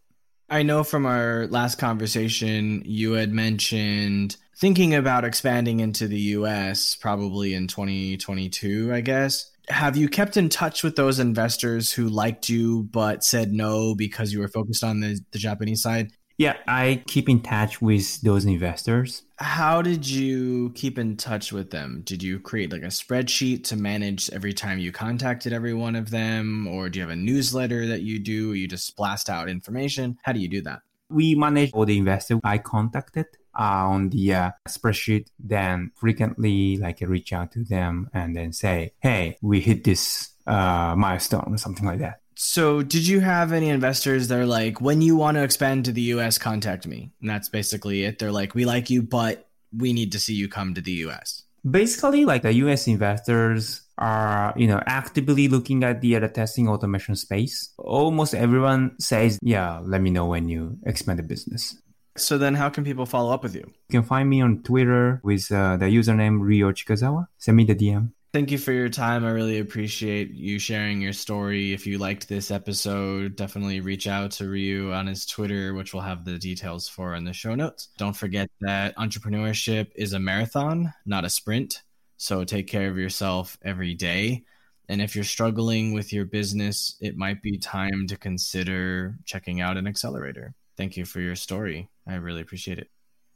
I 0.49 0.65
know 0.65 0.83
from 0.83 1.07
our 1.07 1.47
last 1.47 1.79
conversation, 1.79 2.83
you 2.85 3.13
had 3.13 3.33
mentioned 3.33 4.37
thinking 4.57 4.93
about 4.97 5.25
expanding 5.25 5.79
into 5.79 6.09
the 6.09 6.19
US 6.39 6.97
probably 6.97 7.55
in 7.55 7.69
2022, 7.69 8.93
I 8.93 9.03
guess 9.03 9.50
have 9.71 9.97
you 9.97 10.09
kept 10.09 10.37
in 10.37 10.49
touch 10.49 10.83
with 10.83 10.97
those 10.97 11.19
investors 11.19 11.93
who 11.93 12.09
liked 12.09 12.49
you 12.49 12.85
but 12.85 13.25
said 13.25 13.53
no 13.53 13.95
because 13.95 14.33
you 14.33 14.41
were 14.41 14.49
focused 14.49 14.85
on 14.85 15.01
the, 15.01 15.19
the 15.33 15.39
Japanese 15.39 15.83
side? 15.83 16.13
Yeah, 16.39 16.57
I 16.67 17.03
keep 17.07 17.29
in 17.29 17.43
touch 17.43 17.83
with 17.83 18.23
those 18.23 18.47
investors. 18.47 19.25
How 19.37 19.83
did 19.83 20.09
you 20.09 20.71
keep 20.75 20.99
in 20.99 21.19
touch 21.19 21.53
with 21.53 21.71
them? 21.71 22.01
Did 22.05 22.23
you 22.23 22.41
create 22.41 22.73
like 22.73 22.83
a 22.83 22.87
spreadsheet 22.87 23.65
to 23.65 23.77
manage 23.77 24.31
every 24.31 24.55
time 24.55 24.79
you 24.79 24.91
contacted 24.91 25.53
every 25.53 25.75
one 25.75 25.97
of 25.97 26.11
them? 26.11 26.67
Or 26.67 26.89
do 26.89 26.99
you 26.99 27.03
have 27.03 27.11
a 27.11 27.17
newsletter 27.17 27.87
that 27.89 28.03
you 28.03 28.19
do? 28.19 28.53
Or 28.53 28.55
you 28.55 28.69
just 28.69 28.97
blast 28.97 29.29
out 29.29 29.51
information? 29.51 30.17
How 30.23 30.33
do 30.33 30.41
you 30.41 30.49
do 30.49 30.63
that? 30.63 30.81
We 31.11 31.35
manage 31.35 31.73
all 31.73 31.85
the 31.85 31.99
investors 31.99 32.41
I 32.43 32.57
contacted 32.57 33.27
uh, 33.59 33.89
on 33.89 34.11
the 34.11 34.35
uh, 34.35 34.51
spreadsheet, 34.69 35.27
then 35.39 35.91
frequently 35.97 36.77
like 36.77 37.01
reach 37.01 37.33
out 37.33 37.53
to 37.53 37.65
them 37.65 38.09
and 38.13 38.37
then 38.37 38.53
say, 38.53 38.93
hey, 39.01 39.37
we 39.43 39.61
hit 39.61 39.85
this 39.85 40.31
uh, 40.47 40.95
milestone 40.97 41.55
or 41.55 41.59
something 41.59 41.87
like 41.87 41.99
that. 41.99 42.21
So, 42.43 42.83
did 42.83 43.07
you 43.07 43.21
have 43.21 43.53
any 43.53 43.69
investors 43.69 44.29
that 44.29 44.39
are 44.39 44.47
like, 44.47 44.81
when 44.81 45.03
you 45.03 45.15
want 45.15 45.37
to 45.37 45.43
expand 45.43 45.85
to 45.85 45.93
the 45.93 46.01
US, 46.17 46.39
contact 46.39 46.87
me? 46.87 47.13
And 47.21 47.29
that's 47.29 47.51
basically 47.51 48.05
it. 48.05 48.19
They're 48.19 48.33
like, 48.33 48.55
we 48.55 48.65
like 48.65 48.89
you, 48.89 49.03
but 49.03 49.47
we 49.77 49.93
need 49.93 50.13
to 50.13 50.19
see 50.19 50.33
you 50.33 50.49
come 50.49 50.73
to 50.75 50.81
the 50.81 51.05
US. 51.05 51.43
Basically, 51.69 52.25
like 52.25 52.41
the 52.41 52.55
US 52.65 52.87
investors 52.87 53.83
are, 53.99 54.55
you 54.57 54.67
know, 54.67 54.81
actively 54.87 55.49
looking 55.49 55.85
at 55.85 56.01
the, 56.01 56.17
uh, 56.17 56.21
the 56.21 56.29
testing 56.29 56.67
automation 56.67 57.15
space. 57.15 57.75
Almost 57.77 58.35
everyone 58.35 58.99
says, 58.99 59.39
yeah, 59.43 59.81
let 59.85 60.01
me 60.01 60.09
know 60.09 60.25
when 60.25 60.49
you 60.49 60.79
expand 60.87 61.19
the 61.19 61.23
business. 61.23 61.77
So 62.21 62.39
then 62.39 62.55
how 62.55 62.69
can 62.69 62.85
people 62.85 63.07
follow 63.07 63.33
up 63.33 63.43
with 63.43 63.55
you? 63.55 63.65
You 63.89 64.01
can 64.01 64.03
find 64.03 64.29
me 64.29 64.41
on 64.41 64.63
Twitter 64.63 65.21
with 65.23 65.51
uh, 65.51 65.77
the 65.77 65.87
username 65.87 66.41
Ryo 66.41 66.73
Chikazawa. 66.73 67.27
Send 67.39 67.57
me 67.57 67.65
the 67.65 67.75
DM. 67.75 68.13
Thank 68.33 68.53
you 68.53 68.59
for 68.59 68.71
your 68.71 68.89
time. 68.89 69.25
I 69.25 69.31
really 69.31 69.59
appreciate 69.59 70.31
you 70.31 70.61
sharing 70.61 71.01
your 71.01 71.13
story. 71.13 71.73
If 71.73 71.85
you 71.85 71.99
liked 71.99 72.29
this 72.29 72.53
episode, 72.53 73.35
definitely 73.35 73.81
reach 73.81 74.07
out 74.07 74.31
to 74.33 74.49
Ryo 74.49 74.93
on 74.93 75.09
his 75.09 75.27
Twitter, 75.27 75.75
which 75.75 75.93
we'll 75.93 76.05
have 76.05 76.25
the 76.25 76.39
details 76.39 76.89
for 76.89 77.17
in 77.17 77.25
the 77.25 77.33
show 77.33 77.57
notes. 77.57 77.89
Don't 77.99 78.17
forget 78.17 78.49
that 78.61 78.97
entrepreneurship 78.97 79.89
is 79.97 80.13
a 80.13 80.21
marathon, 80.21 80.95
not 81.05 81.25
a 81.25 81.31
sprint. 81.31 81.83
So 82.19 82.45
take 82.45 82.69
care 82.69 82.89
of 82.89 82.99
yourself 82.99 83.59
every 83.65 83.95
day. 83.95 84.45
And 84.89 85.03
if 85.03 85.17
you're 85.17 85.25
struggling 85.25 85.93
with 85.93 86.13
your 86.13 86.25
business, 86.25 86.97
it 87.01 87.17
might 87.17 87.43
be 87.43 87.59
time 87.59 88.07
to 88.09 88.17
consider 88.17 89.17
checking 89.25 89.61
out 89.61 89.77
an 89.77 89.89
accelerator. 89.89 90.55
Thank 90.81 90.97
you 90.97 91.05
for 91.05 91.21
your 91.21 91.37
story. 91.37 91.91
I 92.07 92.15
really 92.15 92.41
appreciate 92.41 92.79
it. 92.79 92.89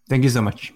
Thank 0.08 0.24
you 0.24 0.30
so 0.30 0.40
much. 0.40 0.72